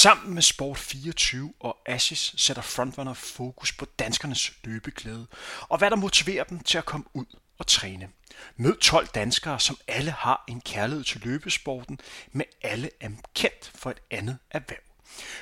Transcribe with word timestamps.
Sammen 0.00 0.34
med 0.34 0.42
Sport24 0.42 1.56
og 1.60 1.78
Asis 1.86 2.34
sætter 2.36 2.62
Frontrunner 2.62 3.14
fokus 3.14 3.72
på 3.72 3.86
danskernes 3.98 4.52
løbeglæde 4.64 5.26
og 5.60 5.78
hvad 5.78 5.90
der 5.90 5.96
motiverer 5.96 6.44
dem 6.44 6.60
til 6.60 6.78
at 6.78 6.84
komme 6.84 7.06
ud 7.14 7.24
og 7.58 7.66
træne. 7.66 8.08
Mød 8.56 8.76
12 8.76 9.06
danskere, 9.06 9.60
som 9.60 9.76
alle 9.88 10.10
har 10.10 10.44
en 10.48 10.60
kærlighed 10.60 11.04
til 11.04 11.20
løbesporten, 11.20 12.00
men 12.32 12.46
alle 12.62 12.90
er 13.00 13.10
kendt 13.34 13.72
for 13.74 13.90
et 13.90 14.00
andet 14.10 14.38
erhverv. 14.50 14.82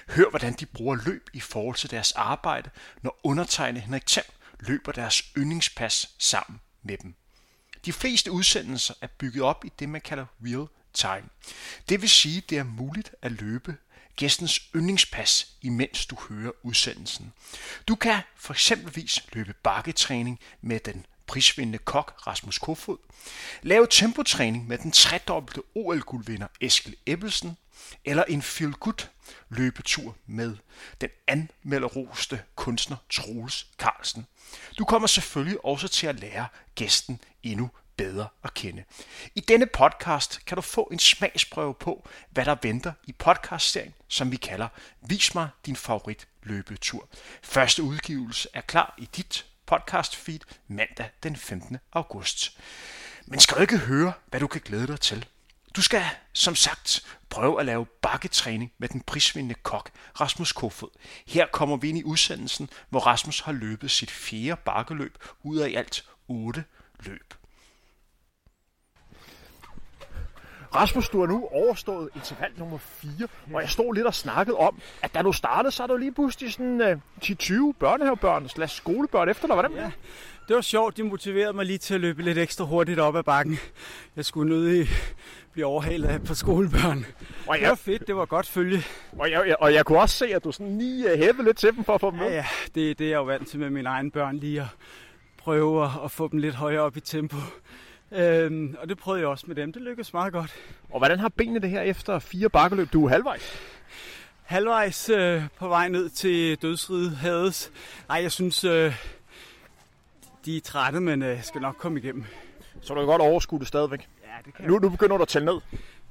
Hør, 0.08 0.30
hvordan 0.30 0.52
de 0.52 0.66
bruger 0.66 0.96
løb 1.06 1.30
i 1.32 1.40
forhold 1.40 1.76
til 1.76 1.90
deres 1.90 2.12
arbejde, 2.12 2.70
når 3.02 3.20
undertegnet 3.24 3.82
Henrik 3.82 4.06
Thiem 4.06 4.26
løber 4.60 4.92
deres 4.92 5.22
yndlingspas 5.36 6.14
sammen 6.18 6.60
med 6.82 6.96
dem. 6.98 7.14
De 7.84 7.92
fleste 7.92 8.32
udsendelser 8.32 8.94
er 9.00 9.08
bygget 9.18 9.42
op 9.42 9.64
i 9.64 9.72
det, 9.78 9.88
man 9.88 10.00
kalder 10.00 10.26
real 10.44 10.66
time. 10.94 11.28
Det 11.88 12.00
vil 12.00 12.10
sige, 12.10 12.40
det 12.40 12.58
er 12.58 12.64
muligt 12.64 13.14
at 13.22 13.32
løbe 13.32 13.76
gæstens 14.18 14.60
yndlingspas, 14.74 15.46
imens 15.62 16.06
du 16.06 16.16
hører 16.28 16.52
udsendelsen. 16.62 17.32
Du 17.88 17.94
kan 17.94 18.20
for 18.36 18.54
eksempelvis 18.54 19.26
løbe 19.32 19.52
bakketræning 19.62 20.40
med 20.60 20.80
den 20.80 21.06
prisvindende 21.26 21.78
kok 21.78 22.26
Rasmus 22.26 22.58
Kofod, 22.58 22.98
lave 23.62 23.86
tempotræning 23.90 24.68
med 24.68 24.78
den 24.78 24.92
tredobbelte 24.92 25.62
OL-guldvinder 25.74 26.46
Eskil 26.60 26.96
Ebbelsen, 27.06 27.56
eller 28.04 28.24
en 28.24 28.42
feel 28.42 28.72
good 28.72 29.06
løbetur 29.48 30.16
med 30.26 30.56
den 31.00 31.08
anmelderoste 31.26 32.42
kunstner 32.54 32.96
Troels 33.10 33.66
Carlsen. 33.78 34.26
Du 34.78 34.84
kommer 34.84 35.08
selvfølgelig 35.08 35.64
også 35.64 35.88
til 35.88 36.06
at 36.06 36.20
lære 36.20 36.46
gæsten 36.74 37.20
endnu 37.42 37.70
bedre 37.98 38.28
at 38.44 38.54
kende. 38.54 38.84
I 39.34 39.40
denne 39.40 39.66
podcast 39.66 40.46
kan 40.46 40.56
du 40.56 40.62
få 40.62 40.88
en 40.92 40.98
smagsprøve 40.98 41.74
på, 41.74 42.08
hvad 42.30 42.44
der 42.44 42.56
venter 42.62 42.92
i 43.06 43.12
podcastserien, 43.12 43.94
som 44.08 44.32
vi 44.32 44.36
kalder 44.36 44.68
Vis 45.00 45.34
mig 45.34 45.48
din 45.66 45.76
favorit 45.76 46.28
løbetur. 46.42 47.08
Første 47.42 47.82
udgivelse 47.82 48.48
er 48.54 48.60
klar 48.60 48.94
i 48.98 49.08
dit 49.16 49.46
podcast 49.66 50.16
feed 50.16 50.40
mandag 50.68 51.10
den 51.22 51.36
15. 51.36 51.78
august. 51.92 52.58
Men 53.26 53.40
skal 53.40 53.56
du 53.56 53.62
ikke 53.62 53.78
høre, 53.78 54.12
hvad 54.26 54.40
du 54.40 54.46
kan 54.46 54.60
glæde 54.64 54.86
dig 54.86 55.00
til? 55.00 55.26
Du 55.76 55.82
skal, 55.82 56.04
som 56.32 56.54
sagt, 56.54 57.06
prøve 57.28 57.60
at 57.60 57.66
lave 57.66 57.86
bakketræning 57.86 58.72
med 58.78 58.88
den 58.88 59.00
prisvindende 59.00 59.54
kok 59.62 59.90
Rasmus 60.20 60.52
Kofod. 60.52 60.88
Her 61.26 61.46
kommer 61.52 61.76
vi 61.76 61.88
ind 61.88 61.98
i 61.98 62.04
udsendelsen, 62.04 62.70
hvor 62.88 63.00
Rasmus 63.00 63.40
har 63.40 63.52
løbet 63.52 63.90
sit 63.90 64.10
fjerde 64.10 64.60
bakkeløb 64.64 65.18
ud 65.42 65.58
af 65.58 65.68
i 65.68 65.74
alt 65.74 66.04
otte 66.28 66.64
løb. 67.00 67.34
Rasmus, 70.74 71.08
du 71.08 71.20
har 71.20 71.26
nu 71.26 71.48
overstået 71.52 72.08
interval 72.14 72.50
nummer 72.56 72.78
4, 72.78 73.28
og 73.54 73.60
jeg 73.60 73.70
stod 73.70 73.94
lidt 73.94 74.06
og 74.06 74.14
snakkede 74.14 74.56
om, 74.56 74.80
at 75.02 75.14
da 75.14 75.22
du 75.22 75.32
startede, 75.32 75.72
så 75.72 75.82
er 75.82 75.86
du 75.86 75.96
lige 75.96 76.12
pludselig 76.12 76.52
sådan 76.52 76.80
uh, 76.80 76.98
10-20 77.24 77.72
børnehavebørn 77.78 78.48
slash 78.48 78.76
skolebørn 78.76 79.28
efter 79.28 79.46
dig. 79.46 79.54
Hvordan? 79.54 79.72
Ja, 79.72 79.90
det 80.48 80.56
var 80.56 80.62
sjovt. 80.62 80.96
De 80.96 81.02
motiverede 81.02 81.52
mig 81.52 81.66
lige 81.66 81.78
til 81.78 81.94
at 81.94 82.00
løbe 82.00 82.22
lidt 82.22 82.38
ekstra 82.38 82.64
hurtigt 82.64 82.98
op 83.00 83.16
ad 83.16 83.22
bakken. 83.22 83.58
Jeg 84.16 84.24
skulle 84.24 84.50
nødig 84.50 84.88
blive 85.52 85.66
overhalet 85.66 86.08
af 86.08 86.24
på 86.24 86.34
skolebørn. 86.34 87.06
Og 87.46 87.54
jeg, 87.54 87.60
det 87.60 87.68
var 87.68 87.74
fedt, 87.74 88.06
det 88.06 88.16
var 88.16 88.24
godt 88.24 88.46
følge. 88.46 88.82
Og 89.18 89.30
jeg, 89.30 89.56
og 89.60 89.74
jeg 89.74 89.84
kunne 89.84 90.00
også 90.00 90.16
se, 90.16 90.34
at 90.34 90.44
du 90.44 90.52
sådan 90.52 90.78
lige 90.78 91.12
uh, 91.12 91.18
hævede 91.18 91.44
lidt 91.44 91.56
til 91.56 91.76
dem 91.76 91.84
for 91.84 91.94
at 91.94 92.00
få 92.00 92.10
dem 92.10 92.18
med. 92.18 92.26
Ja, 92.28 92.34
ja. 92.34 92.46
Det, 92.74 92.98
det 92.98 93.04
er 93.04 93.08
jeg 93.08 93.16
jo 93.16 93.24
vant 93.24 93.48
til 93.48 93.58
med 93.60 93.70
mine 93.70 93.88
egne 93.88 94.10
børn, 94.10 94.36
lige 94.36 94.60
at 94.60 94.66
prøve 95.38 95.90
at 96.04 96.10
få 96.10 96.28
dem 96.28 96.38
lidt 96.38 96.54
højere 96.54 96.80
op 96.80 96.96
i 96.96 97.00
tempo. 97.00 97.36
Øhm, 98.12 98.76
og 98.80 98.88
det 98.88 98.98
prøvede 98.98 99.20
jeg 99.20 99.28
også 99.28 99.44
med 99.48 99.56
dem. 99.56 99.72
Det 99.72 99.82
lykkedes 99.82 100.12
meget 100.12 100.32
godt. 100.32 100.54
Og 100.90 100.98
hvordan 100.98 101.18
har 101.18 101.28
benene 101.28 101.60
det 101.60 101.70
her 101.70 101.82
efter 101.82 102.18
fire 102.18 102.48
bakkeløb? 102.48 102.92
Du 102.92 103.04
er 103.04 103.08
halvvejs. 103.08 103.58
Halvvejs 104.42 105.08
øh, 105.08 105.42
på 105.56 105.68
vej 105.68 105.88
ned 105.88 106.08
til 106.08 106.62
dødsriget 106.62 107.16
Hades. 107.16 107.70
Nej, 108.08 108.22
jeg 108.22 108.32
synes, 108.32 108.64
øh, 108.64 108.94
de 110.44 110.56
er 110.56 110.60
trætte, 110.60 111.00
men 111.00 111.22
øh, 111.22 111.42
skal 111.42 111.60
nok 111.60 111.76
komme 111.78 111.98
igennem. 111.98 112.24
Så 112.80 112.94
du 112.94 113.00
kan 113.00 113.06
godt 113.06 113.22
overskue 113.22 113.58
det 113.58 113.68
stadigvæk? 113.68 114.08
Ja, 114.24 114.28
det 114.44 114.54
kan 114.54 114.64
nu, 114.64 114.78
nu 114.78 114.88
begynder 114.88 115.16
du 115.16 115.22
at 115.22 115.28
tælle 115.28 115.46
ned. 115.46 115.60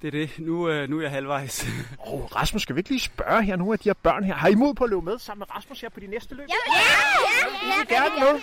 Det 0.02 0.08
er 0.08 0.12
det. 0.12 0.30
Nu, 0.40 0.70
øh, 0.70 0.90
nu 0.90 0.98
er 0.98 1.02
jeg 1.02 1.12
halvvejs. 1.12 1.66
oh, 2.08 2.36
Rasmus, 2.36 2.62
skal 2.62 2.76
vi 2.76 2.80
ikke 2.80 2.90
lige 2.90 3.00
spørge 3.00 3.44
her 3.44 3.56
nu 3.56 3.74
af 3.74 3.80
de 3.80 3.90
her 3.90 3.94
børn 3.94 4.24
her? 4.24 4.34
Har 4.34 4.48
I 4.48 4.56
mod 4.56 4.74
på 4.74 4.84
at 4.84 4.90
løbe 4.90 5.02
med 5.02 5.20
sammen 5.20 5.40
med 5.40 5.56
Rasmus 5.56 5.82
her 5.82 5.90
på 5.90 6.00
de 6.00 6.08
næste 6.08 6.36
løb? 6.36 6.48
Ja, 6.50 6.56
ja, 6.68 6.80
ja. 6.80 7.48
ja, 7.68 7.96
ja, 7.96 8.04
ja, 8.06 8.26
ja. 8.26 8.34
med. 8.34 8.42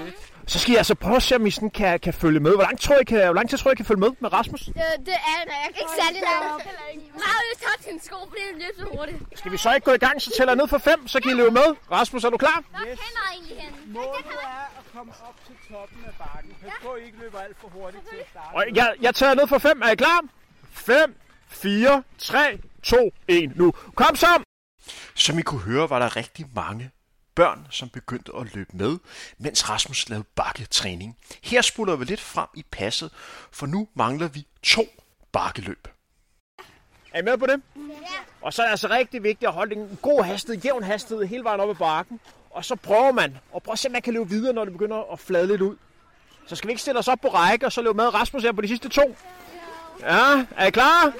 Ja. 0.00 0.12
Så 0.46 0.58
skal 0.58 0.72
jeg 0.72 0.78
altså 0.78 0.94
prøve 0.94 1.16
at 1.16 1.22
se, 1.22 1.34
om 1.36 1.46
I 1.46 1.50
sådan 1.50 1.70
kan, 1.70 2.00
kan 2.00 2.14
følge 2.14 2.40
med. 2.40 2.52
Hvor 2.54 2.62
lang, 2.62 2.80
tror 2.80 2.98
I 2.98 3.04
kan, 3.04 3.24
hvor 3.24 3.34
lang 3.34 3.50
tid 3.50 3.58
tror 3.58 3.70
I 3.70 3.74
kan 3.74 3.84
følge 3.84 4.00
med 4.00 4.10
med 4.20 4.32
Rasmus? 4.32 4.68
Øh, 4.68 4.74
det 4.74 5.14
er 5.32 5.40
jeg 5.46 5.66
ikke 5.68 5.80
særlig 6.00 6.20
langt. 6.22 6.64
Meget 7.24 7.44
jeg 7.50 7.58
tager 7.64 7.78
sin 7.88 8.00
sko, 8.00 8.16
fordi 8.28 8.42
det 8.48 8.56
løber 8.62 8.90
så 8.90 8.96
hurtigt. 8.96 9.18
Skal 9.38 9.52
vi 9.52 9.56
så 9.56 9.74
ikke 9.74 9.84
gå 9.84 9.92
i 9.92 10.02
gang, 10.06 10.22
så 10.22 10.30
tæller 10.36 10.52
jeg 10.52 10.56
ned 10.56 10.68
for 10.68 10.78
fem, 10.78 11.08
så 11.08 11.20
kan 11.20 11.30
I 11.30 11.34
løbe 11.34 11.50
med. 11.50 11.68
Rasmus, 11.90 12.24
er 12.24 12.30
du 12.30 12.36
klar? 12.36 12.58
Nå, 12.72 12.78
yes. 12.78 12.98
kender 13.04 13.24
egentlig 13.32 13.56
hende. 13.62 13.78
Målet 13.86 14.38
er 14.42 14.64
at 14.78 14.84
komme 14.94 15.12
op 15.28 15.36
til 15.46 15.54
toppen 15.70 16.00
af 16.06 16.14
bakken. 16.24 16.50
Pas 16.62 16.72
på, 16.82 16.96
I 16.96 17.04
ikke 17.06 17.18
løber 17.18 17.38
alt 17.40 17.56
for 17.60 17.68
hurtigt 17.68 18.02
til 18.10 18.16
at 18.16 18.26
starte. 18.30 18.54
Og 18.56 18.62
jeg, 18.74 18.94
jeg 19.00 19.14
tager 19.14 19.34
ned 19.34 19.46
for 19.46 19.58
fem. 19.58 19.82
Er 19.82 19.90
I 19.90 19.94
klar? 19.94 20.20
5, 20.76 21.16
4, 21.48 22.02
3, 22.18 22.58
2, 22.82 23.10
1. 23.28 23.56
Nu. 23.56 23.72
Kom 23.94 24.16
så! 24.16 24.42
Som 25.14 25.38
I 25.38 25.42
kunne 25.42 25.60
høre, 25.60 25.90
var 25.90 25.98
der 25.98 26.16
rigtig 26.16 26.46
mange 26.54 26.90
børn, 27.34 27.66
som 27.70 27.88
begyndte 27.88 28.32
at 28.40 28.54
løbe 28.54 28.76
med, 28.76 28.98
mens 29.38 29.70
Rasmus 29.70 30.08
lavede 30.08 30.26
bakketræning. 30.34 31.16
Her 31.42 31.62
sputter 31.62 31.96
vi 31.96 32.04
lidt 32.04 32.20
frem 32.20 32.46
i 32.54 32.64
passet, 32.70 33.10
for 33.52 33.66
nu 33.66 33.88
mangler 33.94 34.28
vi 34.28 34.46
to 34.62 34.84
bakkeløb. 35.32 35.88
Er 37.12 37.18
I 37.18 37.22
med 37.22 37.38
på 37.38 37.46
det? 37.46 37.60
Ja. 37.76 37.82
Og 38.40 38.52
så 38.52 38.62
er 38.62 38.66
det 38.66 38.70
altså 38.70 38.88
rigtig 38.88 39.22
vigtigt 39.22 39.48
at 39.48 39.54
holde 39.54 39.74
en 39.74 39.98
god 40.02 40.24
hastighed, 40.24 40.62
jævn 40.62 40.82
hastighed 40.82 41.26
hele 41.26 41.44
vejen 41.44 41.60
op 41.60 41.70
ad 41.70 41.74
bakken. 41.74 42.20
Og 42.50 42.64
så 42.64 42.76
prøver 42.76 43.12
man, 43.12 43.38
og 43.52 43.62
prøv 43.62 43.72
at 43.72 43.78
se, 43.78 43.88
om 43.88 43.92
man 43.92 44.02
kan 44.02 44.12
løbe 44.12 44.28
videre, 44.28 44.52
når 44.52 44.64
det 44.64 44.72
begynder 44.72 45.12
at 45.12 45.20
flade 45.20 45.46
lidt 45.46 45.60
ud. 45.60 45.76
Så 46.46 46.56
skal 46.56 46.68
vi 46.68 46.72
ikke 46.72 46.82
stille 46.82 46.98
os 46.98 47.08
op 47.08 47.20
på 47.20 47.28
række, 47.28 47.66
og 47.66 47.72
så 47.72 47.82
løbe 47.82 47.96
med 47.96 48.14
Rasmus 48.14 48.42
her 48.42 48.52
på 48.52 48.60
de 48.60 48.68
sidste 48.68 48.88
to. 48.88 49.16
Ja, 50.00 50.44
er 50.56 50.66
I 50.66 50.70
klar? 50.70 51.12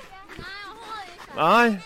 Nej. 1.36 1.76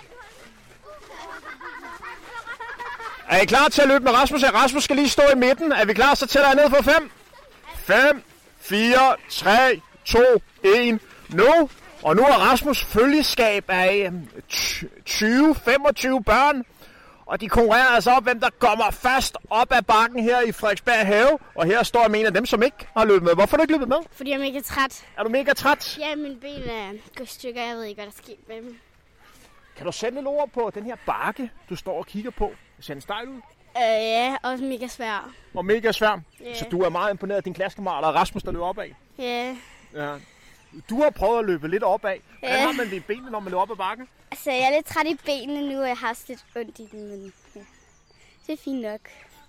Er 3.29 3.41
I 3.41 3.45
klar 3.45 3.69
til 3.69 3.83
at 3.83 3.89
løbe 3.89 4.05
med 4.05 4.13
Rasmus? 4.13 4.45
Rasmus 4.45 4.85
skal 4.85 4.97
lige 4.97 5.09
stå 5.09 5.23
i 5.33 5.37
midten. 5.37 5.73
Er 5.73 5.85
vi 5.85 5.95
klar? 5.95 6.15
Så 6.15 6.27
tæller 6.27 6.49
jeg 6.49 6.57
ned 6.57 6.71
for 6.71 6.83
5. 6.83 7.11
5, 7.77 8.23
4, 8.61 9.17
3, 9.31 9.81
2, 10.05 10.19
1. 10.63 11.01
Nu. 11.29 11.69
Og 12.03 12.17
nu 12.17 12.23
er 12.23 12.51
Rasmus 12.51 12.85
følgeskab 12.85 13.65
af 13.69 14.07
øhm, 14.07 14.29
20-25 14.51 16.23
børn. 16.27 16.65
Og 17.31 17.41
de 17.41 17.49
konkurrerer 17.49 17.87
altså 17.87 18.11
op, 18.11 18.23
hvem 18.23 18.41
der 18.41 18.51
kommer 18.59 18.91
fast 18.91 19.37
op 19.51 19.73
ad 19.73 19.83
bakken 19.83 20.23
her 20.23 20.41
i 20.41 20.53
Frederiksberg 20.53 21.07
Have. 21.07 21.39
Og 21.55 21.67
her 21.67 21.83
står 21.83 22.01
jeg 22.01 22.11
med 22.11 22.21
en 22.21 22.27
af 22.27 22.35
dem, 22.35 22.47
som 22.47 22.63
ikke 22.63 22.89
har 22.97 23.05
løbet 23.05 23.23
med. 23.23 23.35
Hvorfor 23.35 23.57
har 23.57 23.57
du 23.57 23.63
ikke 23.63 23.73
løbet 23.73 23.89
med? 23.89 23.97
Fordi 24.13 24.31
jeg 24.31 24.37
er 24.37 24.41
mega 24.41 24.61
træt. 24.61 25.07
Er 25.17 25.23
du 25.23 25.29
mega 25.29 25.53
træt? 25.53 25.99
Ja, 25.99 26.17
mine 26.17 26.37
ben 26.37 26.63
er 26.71 26.93
gået 27.17 27.29
stykker. 27.29 27.63
Jeg 27.63 27.77
ved 27.77 27.85
ikke, 27.85 28.03
hvad 28.03 28.07
der 28.07 28.23
sker 28.23 28.33
med 28.49 28.57
dem. 28.57 28.79
Kan 29.77 29.87
du 29.87 29.93
sætte 29.93 30.19
lidt 30.19 30.27
ord 30.27 30.51
på 30.55 30.71
den 30.75 30.85
her 30.85 30.97
bakke, 31.07 31.51
du 31.69 31.77
står 31.77 31.99
og 31.99 32.07
kigger 32.07 32.31
på? 32.31 32.53
Ser 32.81 32.95
den 32.95 33.01
stejl 33.01 33.29
ud? 33.29 33.41
Øh, 33.77 33.83
ja, 33.83 34.37
også 34.43 34.65
mega 34.65 34.87
svær. 34.87 35.31
Og 35.55 35.65
mega 35.65 35.93
svær? 35.93 36.21
Yeah. 36.43 36.57
Så 36.57 36.65
du 36.71 36.81
er 36.83 36.89
meget 36.89 37.11
imponeret 37.11 37.37
af 37.37 37.45
din 37.45 37.55
klassekammerater 37.55 38.09
Rasmus, 38.09 38.43
der 38.43 38.53
løber 38.53 38.67
opad? 38.67 38.89
Yeah. 39.21 39.57
Ja. 39.95 40.15
Du 40.91 41.03
har 41.03 41.11
prøvet 41.11 41.39
at 41.39 41.45
løbe 41.45 41.69
lidt 41.69 41.83
opad. 41.83 42.17
Hvordan 42.39 42.57
yeah. 42.57 42.67
har 42.67 42.73
man 42.73 42.87
det 42.87 42.97
i 42.97 43.01
benene, 43.01 43.31
når 43.31 43.41
man 43.41 43.51
løber 43.51 43.63
op 43.63 43.71
ad 43.71 43.77
bakken? 43.77 44.09
Altså, 44.31 44.51
jeg 44.51 44.61
er 44.61 44.71
lidt 44.71 44.87
træt 44.87 45.07
i 45.07 45.15
benene 45.15 45.69
nu, 45.73 45.81
og 45.81 45.89
jeg 45.89 45.97
har 45.97 46.09
også 46.09 46.25
lidt 46.29 46.45
ondt 46.57 46.79
i 46.79 46.89
dem, 46.93 47.01
men 47.01 47.33
ja. 47.57 47.61
det 48.47 48.53
er 48.53 48.57
fint 48.65 48.83
nok. 48.83 49.01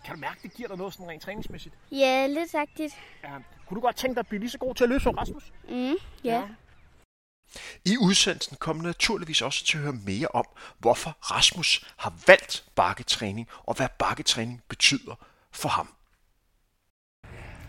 Kan 0.06 0.16
du 0.16 0.20
mærke, 0.20 0.40
det 0.44 0.54
giver 0.54 0.68
dig 0.68 0.78
noget 0.78 0.94
sådan 0.94 1.08
rent 1.08 1.24
træningsmæssigt? 1.24 1.76
Ja, 1.92 2.28
lidt 2.28 2.52
sagtigt. 2.52 2.94
Ja. 3.24 3.30
Kunne 3.68 3.76
du 3.76 3.82
godt 3.82 3.96
tænke 3.96 4.16
dig 4.16 4.20
at 4.20 4.28
blive 4.28 4.40
lige 4.40 4.50
så 4.50 4.58
god 4.58 4.76
til 4.76 4.84
at 4.84 4.90
løbe 4.90 5.04
som 5.04 5.16
Rasmus? 5.16 5.52
Mm, 5.70 5.76
ja. 5.76 5.96
ja. 6.24 6.44
I 7.86 7.98
udsendelsen 7.98 8.58
kommer 8.58 8.84
naturligvis 8.84 9.42
også 9.42 9.66
til 9.66 9.78
at 9.78 9.84
høre 9.84 9.94
mere 9.94 10.28
om, 10.28 10.46
hvorfor 10.80 11.18
Rasmus 11.22 11.94
har 11.98 12.14
valgt 12.28 12.66
bakketræning, 12.76 13.48
og 13.64 13.74
hvad 13.74 13.88
bakketræning 14.00 14.64
betyder 14.70 15.16
for 15.52 15.70
ham. 15.70 15.88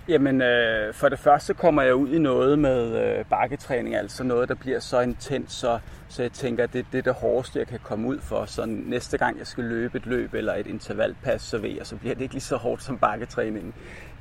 Jamen, 0.08 0.42
øh, 0.42 0.94
for 0.94 1.08
det 1.08 1.18
første 1.18 1.54
kommer 1.54 1.82
jeg 1.82 1.94
ud 1.94 2.08
i 2.08 2.18
noget 2.18 2.58
med 2.58 3.04
øh, 3.04 3.24
bakketræning, 3.24 3.94
altså 3.94 4.24
noget, 4.24 4.48
der 4.48 4.54
bliver 4.54 4.80
så 4.80 5.00
intens, 5.00 5.52
så, 5.52 5.78
så 6.08 6.22
jeg 6.22 6.32
tænker, 6.32 6.64
at 6.64 6.72
det, 6.72 6.86
det 6.92 6.98
er 6.98 7.02
det 7.02 7.14
hårdeste, 7.14 7.58
jeg 7.58 7.66
kan 7.66 7.78
komme 7.82 8.08
ud 8.08 8.18
for. 8.20 8.44
Så 8.44 8.64
næste 8.66 9.18
gang, 9.18 9.38
jeg 9.38 9.46
skal 9.46 9.64
løbe 9.64 9.98
et 9.98 10.06
løb 10.06 10.34
eller 10.34 10.54
et 10.54 10.66
intervalpas, 10.66 11.42
så 11.42 11.58
ved 11.58 11.70
jeg, 11.70 11.86
så 11.86 11.96
bliver 11.96 12.14
det 12.14 12.22
ikke 12.22 12.34
lige 12.34 12.42
så 12.42 12.56
hårdt 12.56 12.82
som 12.82 12.98
bakketræning. 12.98 13.74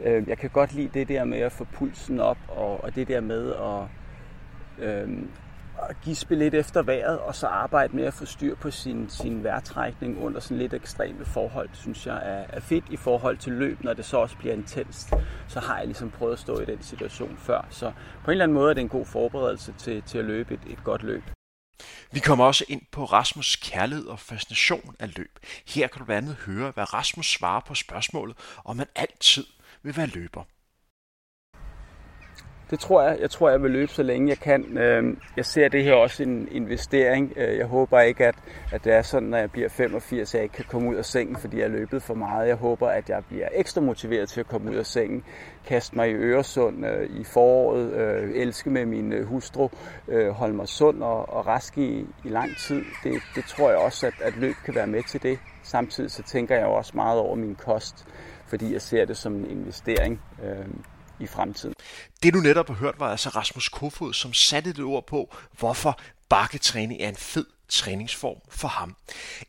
Øh, 0.03 0.29
jeg 0.29 0.37
kan 0.37 0.49
godt 0.49 0.73
lide 0.73 0.89
det 0.93 1.07
der 1.07 1.23
med 1.23 1.39
at 1.39 1.51
få 1.51 1.67
pulsen 1.73 2.19
op, 2.19 2.37
og, 2.47 2.83
og 2.83 2.95
det 2.95 3.07
der 3.07 3.21
med 3.21 3.53
at, 3.53 3.83
øh, 4.87 5.09
at 5.89 5.95
gispe 6.03 6.35
lidt 6.35 6.53
efter 6.53 6.81
vejret, 6.81 7.19
og 7.19 7.35
så 7.35 7.47
arbejde 7.47 7.95
med 7.95 8.03
at 8.03 8.13
få 8.13 8.25
styr 8.25 8.55
på 8.55 8.71
sin, 8.71 9.09
sin 9.09 9.43
vejrtrækning 9.43 10.19
under 10.19 10.39
sådan 10.39 10.57
lidt 10.57 10.73
ekstreme 10.73 11.25
forhold, 11.25 11.69
synes 11.73 12.07
jeg 12.07 12.15
er, 12.15 12.45
er 12.49 12.59
fedt 12.59 12.85
i 12.89 12.97
forhold 12.97 13.37
til 13.37 13.53
løb, 13.53 13.83
når 13.83 13.93
det 13.93 14.05
så 14.05 14.17
også 14.17 14.37
bliver 14.37 14.53
intenst. 14.53 15.13
Så 15.47 15.59
har 15.59 15.77
jeg 15.77 15.85
ligesom 15.85 16.11
prøvet 16.11 16.33
at 16.33 16.39
stå 16.39 16.59
i 16.59 16.65
den 16.65 16.83
situation 16.83 17.37
før. 17.37 17.67
Så 17.69 17.91
på 18.23 18.25
en 18.25 18.31
eller 18.31 18.43
anden 18.43 18.55
måde 18.55 18.69
er 18.69 18.73
det 18.73 18.81
en 18.81 18.89
god 18.89 19.05
forberedelse 19.05 19.73
til, 19.77 20.01
til 20.01 20.17
at 20.17 20.25
løbe 20.25 20.53
et, 20.53 20.61
et 20.67 20.83
godt 20.83 21.03
løb. 21.03 21.23
Vi 22.11 22.19
kommer 22.19 22.45
også 22.45 22.65
ind 22.67 22.81
på 22.91 23.05
Rasmus' 23.05 23.59
kærlighed 23.71 24.05
og 24.05 24.19
fascination 24.19 24.95
af 24.99 25.17
løb. 25.17 25.39
Her 25.67 25.87
kan 25.87 25.99
du 25.99 26.05
blandt 26.05 26.29
andet 26.29 26.43
høre, 26.45 26.71
hvad 26.71 26.93
Rasmus 26.93 27.31
svarer 27.31 27.61
på 27.67 27.75
spørgsmålet, 27.75 28.37
om 28.65 28.75
man 28.75 28.87
altid 28.95 29.45
vil 29.83 29.97
være 29.97 30.07
løber. 30.07 30.43
Det 32.71 32.79
tror 32.79 33.01
jeg. 33.03 33.17
Jeg 33.19 33.29
tror, 33.29 33.49
jeg 33.49 33.63
vil 33.63 33.71
løbe 33.71 33.91
så 33.91 34.03
længe 34.03 34.29
jeg 34.29 34.37
kan. 34.37 34.77
Øhm, 34.77 35.19
jeg 35.37 35.45
ser 35.45 35.67
det 35.67 35.83
her 35.83 35.93
også 35.93 36.23
en 36.23 36.47
investering. 36.51 37.33
Øh, 37.35 37.57
jeg 37.57 37.65
håber 37.65 37.99
ikke, 37.99 38.25
at, 38.25 38.35
at 38.71 38.83
det 38.83 38.93
er 38.93 39.01
sådan, 39.01 39.29
når 39.29 39.37
jeg 39.37 39.51
bliver 39.51 39.69
85, 39.69 40.29
at 40.29 40.35
jeg 40.35 40.43
ikke 40.43 40.55
kan 40.55 40.65
komme 40.69 40.89
ud 40.89 40.95
af 40.95 41.05
sengen, 41.05 41.35
fordi 41.35 41.57
jeg 41.57 41.65
har 41.69 41.77
løbet 41.77 42.03
for 42.03 42.13
meget. 42.13 42.47
Jeg 42.47 42.55
håber, 42.55 42.87
at 42.87 43.09
jeg 43.09 43.23
bliver 43.29 43.47
ekstra 43.53 43.81
motiveret 43.81 44.29
til 44.29 44.39
at 44.39 44.47
komme 44.47 44.71
ud 44.71 44.75
af 44.75 44.85
sengen. 44.85 45.23
Kaste 45.65 45.95
mig 45.95 46.09
i 46.09 46.13
Øresund 46.13 46.85
øh, 46.85 47.09
i 47.19 47.23
foråret. 47.23 47.93
Øh, 47.93 48.31
elske 48.35 48.69
med 48.69 48.85
min 48.85 49.23
hustru. 49.23 49.69
Holde 50.31 50.53
mig 50.53 50.67
sund 50.67 51.03
og, 51.03 51.29
og 51.29 51.47
rask 51.47 51.77
i, 51.77 52.05
i 52.25 52.29
lang 52.29 52.57
tid. 52.57 52.83
Det, 53.03 53.13
det 53.35 53.43
tror 53.45 53.69
jeg 53.69 53.77
også, 53.77 54.07
at, 54.07 54.13
at 54.21 54.37
løb 54.37 54.55
kan 54.65 54.75
være 54.75 54.87
med 54.87 55.03
til 55.03 55.23
det. 55.23 55.39
Samtidig 55.63 56.11
så 56.11 56.23
tænker 56.23 56.55
jeg 56.55 56.65
også 56.65 56.91
meget 56.95 57.19
over 57.19 57.35
min 57.35 57.55
kost, 57.55 58.05
fordi 58.47 58.73
jeg 58.73 58.81
ser 58.81 59.05
det 59.05 59.17
som 59.17 59.35
en 59.35 59.49
investering. 59.49 60.21
Øh, 60.43 60.65
i 61.21 61.27
fremtiden. 61.27 61.75
Det 62.23 62.33
du 62.33 62.39
netop 62.39 62.67
har 62.67 62.75
hørt 62.75 62.99
var 62.99 63.11
altså 63.11 63.29
Rasmus 63.29 63.69
Kofod, 63.69 64.13
som 64.13 64.33
satte 64.33 64.69
et 64.69 64.79
ord 64.79 65.05
på, 65.07 65.35
hvorfor 65.59 65.99
bakketræning 66.29 67.01
er 67.01 67.09
en 67.09 67.15
fed 67.15 67.45
træningsform 67.71 68.37
for 68.49 68.67
ham. 68.67 68.95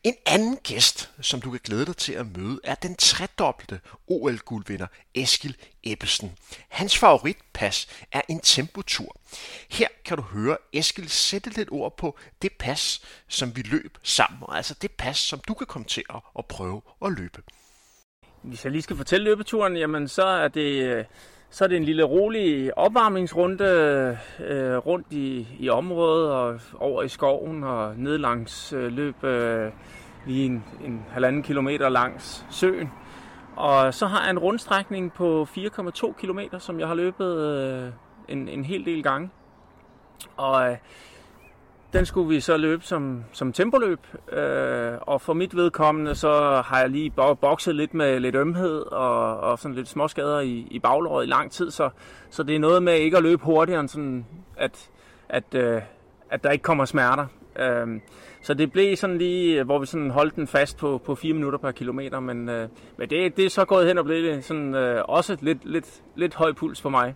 En 0.05 0.15
anden 0.27 0.57
gæst, 0.57 1.11
som 1.21 1.41
du 1.41 1.51
kan 1.51 1.61
glæde 1.65 1.87
dig 1.87 1.97
til 1.97 2.13
at 2.13 2.37
møde, 2.37 2.61
er 2.65 2.75
den 2.75 2.97
tredobbelte 2.97 3.81
OL-guldvinder 4.07 4.87
Eskil 5.15 5.57
Ebbelsen. 5.83 6.33
Hans 6.69 6.99
favoritpas 6.99 7.89
er 8.13 8.21
en 8.29 8.41
tempotur. 8.41 9.17
Her 9.71 9.89
kan 10.05 10.17
du 10.17 10.23
høre 10.23 10.57
Eskil 10.73 11.09
sætte 11.09 11.51
lidt 11.51 11.69
ord 11.71 11.97
på 11.97 12.19
det 12.43 12.53
pas, 12.53 13.03
som 13.29 13.57
vi 13.57 13.63
løb 13.63 13.99
sammen, 14.03 14.43
altså 14.49 14.75
det 14.83 14.91
pas, 14.91 15.17
som 15.17 15.41
du 15.49 15.55
kan 15.55 15.67
komme 15.67 15.87
til 15.87 16.05
at 16.39 16.47
prøve 16.47 16.83
at 17.05 17.13
løbe. 17.13 17.43
Hvis 18.43 18.65
jeg 18.65 18.73
lige 18.73 18.83
skal 18.83 18.97
fortælle 18.97 19.25
løbeturen, 19.25 19.77
jamen 19.77 20.09
så 20.09 20.25
er 20.25 20.49
det 20.49 20.83
øh, 20.83 21.05
så 21.53 21.65
er 21.65 21.69
det 21.69 21.77
en 21.77 21.85
lille 21.85 22.03
rolig 22.03 22.79
opvarmningsrunde 22.79 23.65
øh, 24.41 24.77
rundt 24.77 25.07
i, 25.11 25.49
i 25.59 25.69
området 25.69 26.31
og 26.31 26.61
over 26.79 27.03
i 27.03 27.09
skoven 27.09 27.65
og 27.65 27.97
ned 27.97 28.19
langs 28.19 28.73
øh, 28.73 28.93
løb 28.93 29.25
øh, 29.25 29.71
lige 30.27 30.47
en, 30.47 30.65
en 30.85 31.07
halvanden 31.11 31.43
kilometer 31.43 31.89
langs 31.89 32.47
søen. 32.51 32.91
Og 33.57 33.95
så 33.95 34.07
har 34.07 34.23
jeg 34.23 34.31
en 34.31 34.39
rundstrækning 34.39 35.13
på 35.13 35.49
4,2 35.57 36.13
km, 36.13 36.39
som 36.59 36.81
jeg 36.81 36.89
har 36.89 36.95
løbet 36.95 37.39
øh, 37.39 37.93
en, 38.29 38.49
en 38.49 38.65
hel 38.65 38.85
del 38.85 39.03
gange. 39.03 39.31
Og 40.37 40.71
øh, 40.71 40.77
den 41.93 42.07
skulle 42.07 42.29
vi 42.29 42.41
så 42.41 42.57
løbe 42.57 42.85
som, 42.85 43.25
som 43.33 43.53
tempoløb, 43.53 44.01
øh, 44.33 44.93
og 45.01 45.21
for 45.21 45.33
mit 45.33 45.57
vedkommende, 45.57 46.15
så 46.15 46.63
har 46.67 46.81
jeg 46.81 46.91
lige 46.91 47.11
bokset 47.41 47.75
lidt 47.75 47.95
med 47.95 48.21
lidt 48.21 48.35
ømhed 48.35 48.81
og, 48.81 49.41
og 49.41 49.59
sådan 49.59 49.75
lidt 49.75 49.89
småskader 49.89 50.41
i, 50.41 50.67
i 50.71 50.79
baglåret 50.79 51.27
i 51.27 51.29
lang 51.29 51.51
tid, 51.51 51.71
så, 51.71 51.91
så 52.31 52.43
det 52.43 52.57
er 52.57 52.61
noget 52.61 52.83
med 52.83 52.95
ikke 52.95 53.17
at 53.17 53.23
løbe 53.23 53.45
hurtigere, 53.45 53.81
end 53.81 53.89
sådan, 53.89 54.27
at, 54.57 54.91
at, 55.29 55.55
øh, 55.55 55.83
at 56.31 56.45
der 56.45 56.51
ikke 56.51 56.63
kommer 56.63 56.85
smerter. 56.85 57.27
Øh, 57.59 58.01
så 58.43 58.55
det 58.55 58.73
blev 58.73 58.97
sådan 58.97 59.19
lige, 59.19 59.63
hvor 59.65 59.79
vi 59.79 59.87
sådan 59.87 60.11
holdt 60.11 60.35
den 60.35 60.47
fast 60.47 60.79
på, 60.79 61.01
på 61.05 61.15
4 61.15 61.35
minutter 61.35 61.59
per 61.59 61.71
kilometer, 61.71 62.21
men, 62.21 62.49
øh, 62.49 62.69
men 62.97 63.11
det, 63.11 63.37
det 63.37 63.45
er 63.45 63.51
så 63.51 63.65
gået 63.65 63.87
hen 63.87 63.99
og 63.99 64.05
blevet 64.05 64.45
sådan, 64.45 64.75
øh, 64.75 65.05
også 65.09 65.37
lidt, 65.41 65.65
lidt, 65.65 66.03
lidt 66.17 66.35
høj 66.35 66.53
puls 66.53 66.81
for 66.81 66.91
mig. 66.91 67.15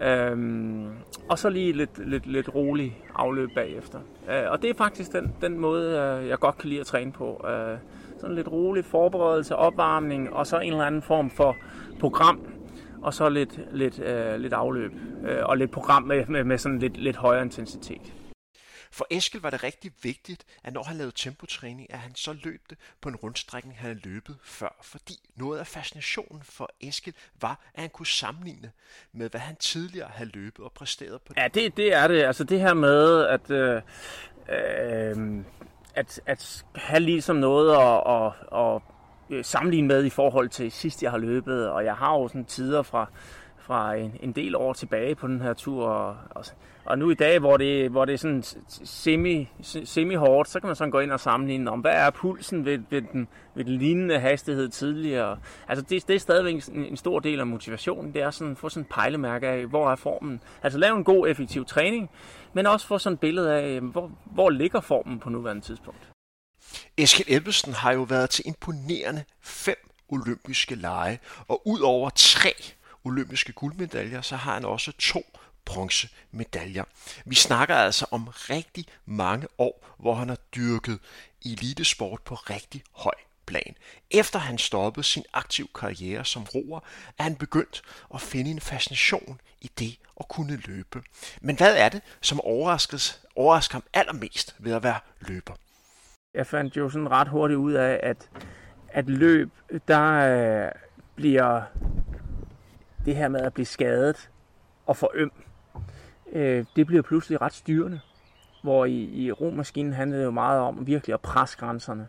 Øhm, 0.00 0.88
og 1.28 1.38
så 1.38 1.48
lige 1.48 1.72
lidt, 1.72 2.08
lidt, 2.08 2.26
lidt 2.26 2.54
rolig 2.54 2.98
afløb 3.14 3.50
bagefter. 3.54 3.98
Øh, 4.30 4.50
og 4.50 4.62
det 4.62 4.70
er 4.70 4.74
faktisk 4.74 5.12
den, 5.12 5.32
den 5.40 5.58
måde, 5.58 6.18
øh, 6.22 6.28
jeg 6.28 6.38
godt 6.38 6.58
kan 6.58 6.68
lide 6.68 6.80
at 6.80 6.86
træne 6.86 7.12
på. 7.12 7.46
Øh, 7.48 7.78
sådan 8.20 8.36
lidt 8.36 8.48
rolig 8.48 8.84
forberedelse, 8.84 9.56
opvarmning, 9.56 10.32
og 10.32 10.46
så 10.46 10.58
en 10.58 10.72
eller 10.72 10.84
anden 10.84 11.02
form 11.02 11.30
for 11.30 11.56
program, 12.00 12.40
og 13.02 13.14
så 13.14 13.28
lidt, 13.28 13.60
lidt, 13.72 14.00
øh, 14.00 14.40
lidt 14.40 14.52
afløb, 14.52 14.92
øh, 15.28 15.36
og 15.42 15.56
lidt 15.56 15.70
program 15.70 16.02
med, 16.02 16.26
med, 16.26 16.44
med 16.44 16.58
sådan 16.58 16.78
lidt, 16.78 16.96
lidt 16.96 17.16
højere 17.16 17.42
intensitet. 17.42 18.12
For 18.92 19.06
Eskil 19.10 19.40
var 19.40 19.50
det 19.50 19.62
rigtig 19.62 19.92
vigtigt, 20.02 20.44
at 20.64 20.72
når 20.72 20.82
han 20.82 20.96
lavede 20.96 21.12
tempotræning, 21.16 21.92
at 21.92 21.98
han 21.98 22.14
så 22.14 22.32
løb 22.32 22.62
det 22.70 22.78
på 23.00 23.08
en 23.08 23.16
rundstrækning, 23.16 23.76
han 23.76 23.82
havde 23.86 24.00
løbet 24.04 24.36
før. 24.44 24.76
Fordi 24.82 25.14
noget 25.36 25.58
af 25.58 25.66
fascinationen 25.66 26.42
for 26.42 26.70
Eskil 26.80 27.14
var, 27.40 27.60
at 27.74 27.80
han 27.80 27.90
kunne 27.90 28.06
sammenligne 28.06 28.72
med, 29.12 29.30
hvad 29.30 29.40
han 29.40 29.56
tidligere 29.56 30.08
havde 30.08 30.30
løbet 30.30 30.64
og 30.64 30.72
præsteret 30.72 31.22
på 31.22 31.32
det. 31.32 31.40
Ja, 31.40 31.48
det, 31.48 31.76
det 31.76 31.94
er 31.94 32.08
det. 32.08 32.22
Altså 32.22 32.44
det 32.44 32.60
her 32.60 32.74
med, 32.74 33.26
at... 33.26 33.50
Øh, 33.50 33.82
øh, 34.48 35.44
at, 35.94 36.20
at 36.26 36.64
have 36.74 37.00
ligesom 37.00 37.36
noget 37.36 37.76
at, 37.76 38.32
at, 38.52 38.82
at 39.38 39.46
sammenligne 39.46 39.88
med 39.88 40.04
i 40.04 40.10
forhold 40.10 40.48
til 40.48 40.72
sidst, 40.72 41.02
jeg 41.02 41.10
har 41.10 41.18
løbet. 41.18 41.68
Og 41.68 41.84
jeg 41.84 41.94
har 41.94 42.12
jo 42.12 42.28
sådan 42.28 42.44
tider 42.44 42.82
fra, 42.82 43.10
fra 43.72 43.94
en, 43.94 44.16
en 44.20 44.32
del 44.32 44.56
år 44.56 44.72
tilbage 44.72 45.14
på 45.14 45.26
den 45.26 45.40
her 45.40 45.54
tur. 45.54 45.86
Og, 45.86 46.16
og, 46.30 46.44
og 46.84 46.98
nu 46.98 47.10
i 47.10 47.14
dag, 47.14 47.38
hvor 47.38 47.56
det, 47.56 47.90
hvor 47.90 48.04
det 48.04 48.12
er 48.12 48.18
sådan 48.18 48.42
semi, 48.84 49.48
semi-hårdt, 49.62 50.48
så 50.48 50.60
kan 50.60 50.66
man 50.66 50.76
sådan 50.76 50.90
gå 50.90 51.00
ind 51.00 51.12
og 51.12 51.20
sammenligne 51.20 51.70
om, 51.70 51.80
hvad 51.80 51.92
er 51.92 52.10
pulsen 52.10 52.64
ved, 52.64 52.78
ved, 52.90 53.02
den, 53.02 53.28
ved 53.54 53.64
den 53.64 53.76
lignende 53.76 54.18
hastighed 54.20 54.68
tidligere. 54.68 55.38
Altså 55.68 55.84
det, 55.84 56.08
det 56.08 56.16
er 56.16 56.20
stadigvæk 56.20 56.54
en, 56.54 56.84
en 56.84 56.96
stor 56.96 57.18
del 57.20 57.40
af 57.40 57.46
motivationen. 57.46 58.14
Det 58.14 58.22
er 58.22 58.30
sådan 58.30 58.50
at 58.50 58.58
få 58.58 58.68
sådan 58.68 58.82
en 58.82 58.88
pejlemærke 58.90 59.48
af, 59.48 59.66
hvor 59.66 59.90
er 59.90 59.96
formen. 59.96 60.40
Altså 60.62 60.78
lave 60.78 60.96
en 60.96 61.04
god, 61.04 61.28
effektiv 61.28 61.64
træning, 61.64 62.10
men 62.52 62.66
også 62.66 62.86
få 62.86 62.98
sådan 62.98 63.14
et 63.14 63.20
billede 63.20 63.54
af, 63.54 63.80
hvor, 63.80 64.10
hvor 64.24 64.50
ligger 64.50 64.80
formen 64.80 65.18
på 65.18 65.30
nuværende 65.30 65.62
tidspunkt. 65.62 66.08
Eskild 66.96 67.36
Elbesen 67.36 67.72
har 67.72 67.92
jo 67.92 68.02
været 68.02 68.30
til 68.30 68.46
imponerende 68.46 69.24
fem 69.40 69.88
olympiske 70.08 70.74
lege, 70.74 71.18
og 71.48 71.62
ud 71.66 71.80
over 71.80 72.10
tre 72.10 72.52
olympiske 73.04 73.52
guldmedaljer, 73.52 74.20
så 74.20 74.36
har 74.36 74.54
han 74.54 74.64
også 74.64 74.92
to 74.98 75.22
bronzemedaljer. 75.64 76.84
Vi 77.24 77.34
snakker 77.34 77.74
altså 77.74 78.06
om 78.10 78.28
rigtig 78.28 78.86
mange 79.06 79.46
år, 79.58 79.86
hvor 79.98 80.14
han 80.14 80.28
har 80.28 80.38
dyrket 80.56 80.98
elitesport 81.44 82.22
på 82.22 82.34
rigtig 82.34 82.82
høj 82.92 83.14
plan. 83.46 83.74
Efter 84.10 84.38
han 84.38 84.58
stoppede 84.58 85.04
sin 85.04 85.24
aktiv 85.32 85.68
karriere 85.74 86.24
som 86.24 86.42
roer, 86.54 86.80
er 87.18 87.22
han 87.22 87.36
begyndt 87.36 87.82
at 88.14 88.20
finde 88.20 88.50
en 88.50 88.60
fascination 88.60 89.40
i 89.60 89.70
det 89.78 89.98
at 90.20 90.28
kunne 90.28 90.56
løbe. 90.56 91.02
Men 91.40 91.56
hvad 91.56 91.76
er 91.76 91.88
det, 91.88 92.00
som 92.20 92.40
overraskes, 92.40 93.20
overrasker 93.36 93.74
ham 93.74 93.82
allermest 93.92 94.56
ved 94.58 94.72
at 94.72 94.82
være 94.82 94.98
løber? 95.20 95.54
Jeg 96.34 96.46
fandt 96.46 96.76
jo 96.76 96.90
sådan 96.90 97.10
ret 97.10 97.28
hurtigt 97.28 97.58
ud 97.58 97.72
af, 97.72 98.00
at, 98.02 98.28
at 98.88 99.08
løb, 99.08 99.50
der 99.88 100.12
øh, 100.12 100.70
bliver 101.14 101.62
det 103.04 103.16
her 103.16 103.28
med 103.28 103.40
at 103.40 103.54
blive 103.54 103.66
skadet 103.66 104.30
og 104.86 104.96
få 104.96 105.10
øm, 105.14 105.32
øh, 106.32 106.64
det 106.76 106.86
bliver 106.86 107.02
pludselig 107.02 107.40
ret 107.40 107.52
styrende. 107.52 108.00
Hvor 108.62 108.84
i, 108.84 109.02
i 109.02 109.32
romaskinen 109.32 109.92
handlede 109.92 110.20
det 110.20 110.26
jo 110.26 110.30
meget 110.30 110.60
om 110.60 110.86
virkelig 110.86 111.14
at 111.14 111.20
presse 111.20 111.58
grænserne. 111.58 112.08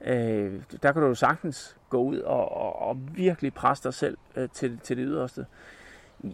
Øh, 0.00 0.62
der 0.82 0.92
kan 0.92 1.02
du 1.02 1.08
jo 1.08 1.14
sagtens 1.14 1.76
gå 1.88 2.02
ud 2.02 2.18
og, 2.18 2.56
og, 2.56 2.82
og 2.82 2.98
virkelig 3.14 3.54
presse 3.54 3.84
dig 3.84 3.94
selv 3.94 4.18
øh, 4.36 4.48
til, 4.52 4.78
til 4.78 4.96
det 4.96 5.04
yderste. 5.08 5.46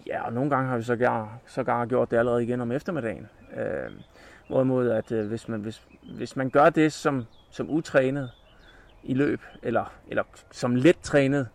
Ja, 0.06 0.26
og 0.26 0.32
nogle 0.32 0.50
gange 0.50 0.68
har 0.68 0.76
vi 0.76 0.82
så 0.82 0.86
sågar 0.86 1.38
så 1.46 1.86
gjort 1.88 2.10
det 2.10 2.16
allerede 2.16 2.44
igen 2.44 2.60
om 2.60 2.72
eftermiddagen. 2.72 3.28
Øh, 3.56 3.90
hvorimod, 4.48 4.90
at 4.90 5.12
øh, 5.12 5.28
hvis, 5.28 5.48
man, 5.48 5.60
hvis, 5.60 5.82
hvis 6.16 6.36
man 6.36 6.50
gør 6.50 6.70
det 6.70 6.92
som, 6.92 7.24
som 7.50 7.70
utrænet 7.70 8.30
i 9.02 9.14
løb, 9.14 9.40
eller, 9.62 9.92
eller 10.08 10.22
som 10.50 10.74
let 10.74 10.98
trænet, 11.02 11.48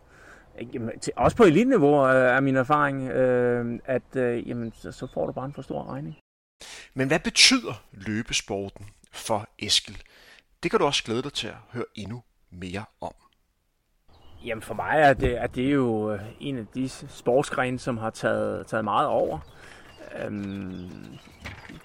Jamen, 0.73 0.99
til, 0.99 1.13
også 1.15 1.37
på 1.37 1.43
elitniveau 1.43 2.07
øh, 2.07 2.15
er 2.15 2.39
min 2.39 2.55
erfaring, 2.55 3.09
øh, 3.09 3.79
at 3.85 4.15
øh, 4.15 4.49
jamen, 4.49 4.73
så, 4.75 4.91
så 4.91 5.07
får 5.13 5.25
du 5.25 5.31
bare 5.31 5.45
en 5.45 5.53
for 5.53 5.61
stor 5.61 5.93
regning. 5.93 6.17
Men 6.93 7.07
hvad 7.07 7.19
betyder 7.19 7.83
løbesporten 7.91 8.85
for 9.11 9.49
Eskil? 9.59 10.03
Det 10.63 10.71
kan 10.71 10.79
du 10.79 10.85
også 10.85 11.03
glæde 11.03 11.21
dig 11.21 11.33
til 11.33 11.47
at 11.47 11.53
høre 11.71 11.85
endnu 11.95 12.23
mere 12.51 12.85
om. 13.01 13.13
Jamen 14.45 14.61
for 14.61 14.73
mig 14.73 14.95
er 14.97 15.13
det, 15.13 15.37
er 15.37 15.47
det 15.47 15.73
jo 15.73 16.13
øh, 16.13 16.19
en 16.39 16.57
af 16.57 16.65
de 16.75 16.89
sportsgrene, 16.89 17.79
som 17.79 17.97
har 17.97 18.09
taget, 18.09 18.67
taget 18.67 18.83
meget 18.83 19.07
over. 19.07 19.39
Øhm, 20.23 20.89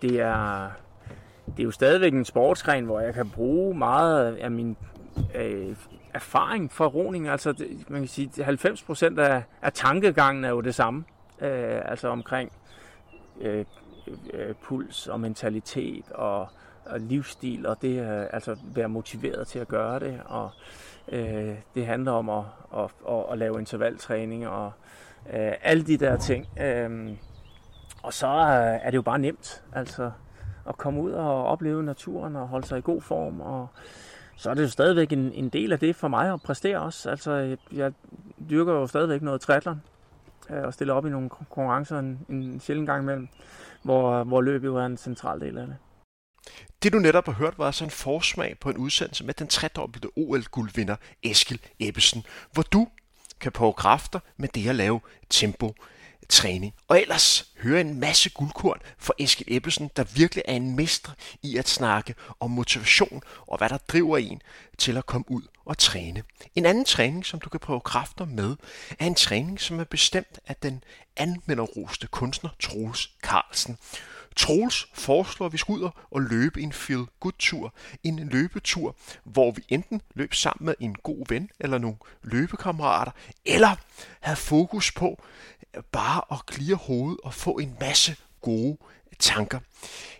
det, 0.02 0.20
er, 0.20 0.70
det 1.46 1.58
er 1.58 1.64
jo 1.64 1.70
stadigvæk 1.70 2.12
en 2.12 2.24
sportsgren, 2.24 2.84
hvor 2.84 3.00
jeg 3.00 3.14
kan 3.14 3.30
bruge 3.30 3.78
meget 3.78 4.36
af 4.36 4.50
min 4.50 4.76
øh, 5.34 5.76
erfaring 6.14 6.72
for 6.72 6.86
roning. 6.86 7.28
Altså, 7.28 7.52
det, 7.52 7.90
man 7.90 8.00
kan 8.00 8.08
sige, 8.08 8.44
90 8.44 8.82
procent 8.82 9.18
af, 9.18 9.42
af 9.62 9.72
tankegangen 9.72 10.44
er 10.44 10.48
jo 10.48 10.60
det 10.60 10.74
samme. 10.74 11.04
Øh, 11.40 11.80
altså 11.84 12.08
omkring 12.08 12.52
øh, 13.40 13.64
øh, 14.32 14.54
puls 14.62 15.06
og 15.06 15.20
mentalitet 15.20 16.10
og, 16.10 16.48
og 16.84 17.00
livsstil, 17.00 17.66
og 17.66 17.82
det 17.82 17.98
er 17.98 18.28
altså 18.28 18.56
være 18.74 18.88
motiveret 18.88 19.46
til 19.46 19.58
at 19.58 19.68
gøre 19.68 20.00
det. 20.00 20.20
Og 20.24 20.50
øh, 21.08 21.54
det 21.74 21.86
handler 21.86 22.12
om 22.12 22.28
at, 22.28 22.44
at, 22.76 22.90
at, 23.08 23.24
at 23.32 23.38
lave 23.38 23.58
intervaltræning 23.58 24.48
og 24.48 24.72
øh, 25.32 25.52
alle 25.62 25.84
de 25.84 25.96
der 25.96 26.16
ting. 26.16 26.46
Øh, 26.60 27.10
og 28.02 28.12
så 28.12 28.26
øh, 28.26 28.80
er 28.82 28.90
det 28.90 28.96
jo 28.96 29.02
bare 29.02 29.18
nemt. 29.18 29.62
Altså, 29.72 30.10
at 30.68 30.76
komme 30.76 31.00
ud 31.00 31.10
og 31.10 31.46
opleve 31.46 31.82
naturen 31.82 32.36
og 32.36 32.48
holde 32.48 32.66
sig 32.66 32.78
i 32.78 32.82
god 32.84 33.00
form. 33.00 33.40
Og 33.40 33.68
så 34.42 34.50
er 34.50 34.54
det 34.54 34.62
jo 34.62 34.68
stadigvæk 34.68 35.12
en, 35.12 35.32
en 35.32 35.48
del 35.48 35.72
af 35.72 35.78
det 35.78 35.96
for 35.96 36.08
mig 36.08 36.32
at 36.32 36.42
præstere 36.42 36.80
også. 36.80 37.10
Altså, 37.10 37.56
jeg 37.72 37.92
dyrker 38.50 38.72
jo 38.72 38.86
stadigvæk 38.86 39.22
noget 39.22 39.40
triathlon 39.40 39.82
øh, 40.50 40.62
og 40.62 40.74
stiller 40.74 40.94
op 40.94 41.06
i 41.06 41.10
nogle 41.10 41.28
konkurrencer 41.28 41.98
en, 41.98 42.26
en 42.28 42.60
sjældent 42.60 42.86
gang 42.86 43.02
imellem, 43.02 43.28
hvor, 43.82 44.24
hvor 44.24 44.40
løb 44.40 44.64
jo 44.64 44.76
er 44.76 44.86
en 44.86 44.96
central 44.96 45.40
del 45.40 45.58
af 45.58 45.66
det. 45.66 45.76
Det 46.82 46.92
du 46.92 46.98
netop 46.98 47.26
har 47.26 47.32
hørt 47.32 47.58
var 47.58 47.66
altså 47.66 47.84
en 47.84 47.90
forsmag 47.90 48.56
på 48.60 48.70
en 48.70 48.76
udsendelse 48.76 49.24
med 49.24 49.34
den 49.34 49.46
tredobbelte 49.46 50.08
OL-guldvinder 50.16 50.96
Eskil 51.22 51.60
Ebbesen, 51.80 52.24
hvor 52.52 52.62
du 52.62 52.88
kan 53.40 53.52
prøve 53.52 53.72
kræfter 53.72 54.20
med 54.36 54.48
det 54.48 54.68
at 54.68 54.74
lave 54.74 55.00
tempo 55.30 55.74
træning. 56.28 56.74
Og 56.88 57.00
ellers 57.00 57.52
høre 57.58 57.80
en 57.80 58.00
masse 58.00 58.30
guldkorn 58.30 58.80
fra 58.98 59.14
Eskil 59.18 59.46
Ebbesen, 59.56 59.90
der 59.96 60.04
virkelig 60.04 60.44
er 60.48 60.54
en 60.54 60.76
mester 60.76 61.10
i 61.42 61.56
at 61.56 61.68
snakke 61.68 62.14
om 62.40 62.50
motivation 62.50 63.22
og 63.46 63.58
hvad 63.58 63.68
der 63.68 63.78
driver 63.78 64.18
en 64.18 64.42
til 64.78 64.96
at 64.96 65.06
komme 65.06 65.30
ud 65.30 65.42
og 65.64 65.78
træne. 65.78 66.22
En 66.54 66.66
anden 66.66 66.84
træning, 66.84 67.26
som 67.26 67.40
du 67.40 67.48
kan 67.48 67.60
prøve 67.60 67.80
kræfter 67.80 68.24
med, 68.24 68.56
er 68.98 69.06
en 69.06 69.14
træning, 69.14 69.60
som 69.60 69.80
er 69.80 69.84
bestemt 69.84 70.38
af 70.46 70.56
den 70.56 70.84
anmelderroste 71.16 72.06
kunstner 72.06 72.50
Troels 72.60 73.10
Carlsen. 73.22 73.78
Troels 74.36 74.88
foreslår, 74.94 75.46
at 75.46 75.52
vi 75.52 75.58
skal 75.58 75.72
ud 75.72 75.90
og 76.10 76.20
løbe 76.20 76.60
en 76.60 76.72
feel 76.72 77.06
good 77.20 77.32
tur. 77.38 77.74
En 78.04 78.28
løbetur, 78.28 78.96
hvor 79.24 79.50
vi 79.50 79.64
enten 79.68 80.02
løb 80.14 80.34
sammen 80.34 80.66
med 80.66 80.74
en 80.80 80.94
god 80.94 81.26
ven 81.28 81.50
eller 81.60 81.78
nogle 81.78 81.96
løbekammerater, 82.22 83.12
eller 83.44 83.76
have 84.20 84.36
fokus 84.36 84.92
på 84.92 85.22
bare 85.92 86.20
at 86.32 86.46
klire 86.46 86.74
hovedet 86.74 87.18
og 87.24 87.34
få 87.34 87.50
en 87.50 87.72
masse 87.80 88.16
gode 88.40 88.76
tanker. 89.18 89.58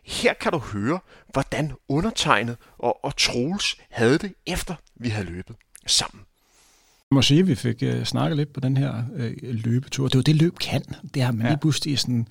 Her 0.04 0.34
kan 0.40 0.52
du 0.52 0.58
høre, 0.58 0.98
hvordan 1.32 1.72
undertegnet 1.88 2.56
og, 2.78 3.04
og 3.04 3.16
Troels 3.16 3.76
havde 3.90 4.18
det, 4.18 4.32
efter 4.46 4.74
vi 4.94 5.08
havde 5.08 5.26
løbet 5.26 5.56
sammen. 5.86 6.20
Jeg 7.10 7.14
må 7.14 7.22
sige, 7.22 7.40
at 7.40 7.46
vi 7.46 7.54
fik 7.54 7.82
uh, 7.82 8.04
snakket 8.04 8.36
lidt 8.36 8.52
på 8.52 8.60
den 8.60 8.76
her 8.76 9.04
uh, 9.14 9.30
løbetur. 9.42 10.08
Det 10.08 10.16
var 10.16 10.22
det, 10.22 10.36
løb 10.36 10.58
kan. 10.58 10.82
Det 11.14 11.22
har 11.22 11.32
man 11.32 11.46
ja. 11.46 11.52
lige 11.52 11.60
pludselig 11.60 11.98
sådan, 11.98 12.28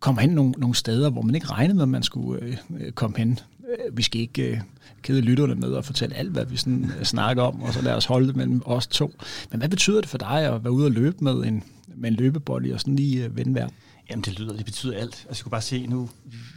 kommer 0.00 0.22
hen 0.22 0.30
nogle, 0.30 0.50
nogle 0.52 0.74
steder, 0.74 1.10
hvor 1.10 1.22
man 1.22 1.34
ikke 1.34 1.46
regnede 1.46 1.74
med, 1.74 1.82
at 1.82 1.88
man 1.88 2.02
skulle 2.02 2.58
uh, 2.68 2.90
komme 2.94 3.18
hen. 3.18 3.38
Uh, 3.58 3.96
vi 3.96 4.02
skal 4.02 4.20
ikke 4.20 4.52
uh, 4.52 4.58
kede 5.02 5.20
lytterne 5.20 5.54
med 5.54 5.76
at 5.76 5.84
fortælle 5.84 6.16
alt, 6.16 6.30
hvad 6.30 6.44
vi 6.44 6.56
sådan, 6.56 6.84
uh, 6.84 7.02
snakker 7.02 7.42
om, 7.42 7.62
og 7.62 7.72
så 7.72 7.82
lad 7.82 7.94
os 7.94 8.04
holde 8.04 8.26
det 8.26 8.36
mellem 8.36 8.62
os 8.64 8.86
to. 8.86 9.14
Men 9.50 9.58
hvad 9.58 9.68
betyder 9.68 10.00
det 10.00 10.10
for 10.10 10.18
dig 10.18 10.42
at 10.54 10.64
være 10.64 10.72
ude 10.72 10.86
og 10.86 10.92
løbe 10.92 11.16
med 11.20 11.32
en, 11.32 11.64
med 11.96 12.20
en 12.20 12.72
og 12.72 12.80
sådan 12.80 12.96
lige 12.96 13.24
øh, 13.24 13.36
vende 13.36 13.54
vejr? 13.54 13.68
Jamen 14.10 14.24
det 14.24 14.38
lyder, 14.38 14.56
det 14.56 14.64
betyder 14.64 14.96
alt. 14.96 15.26
Altså 15.28 15.28
jeg 15.30 15.42
kunne 15.42 15.50
bare 15.50 15.62
se, 15.62 15.86
nu 15.86 16.08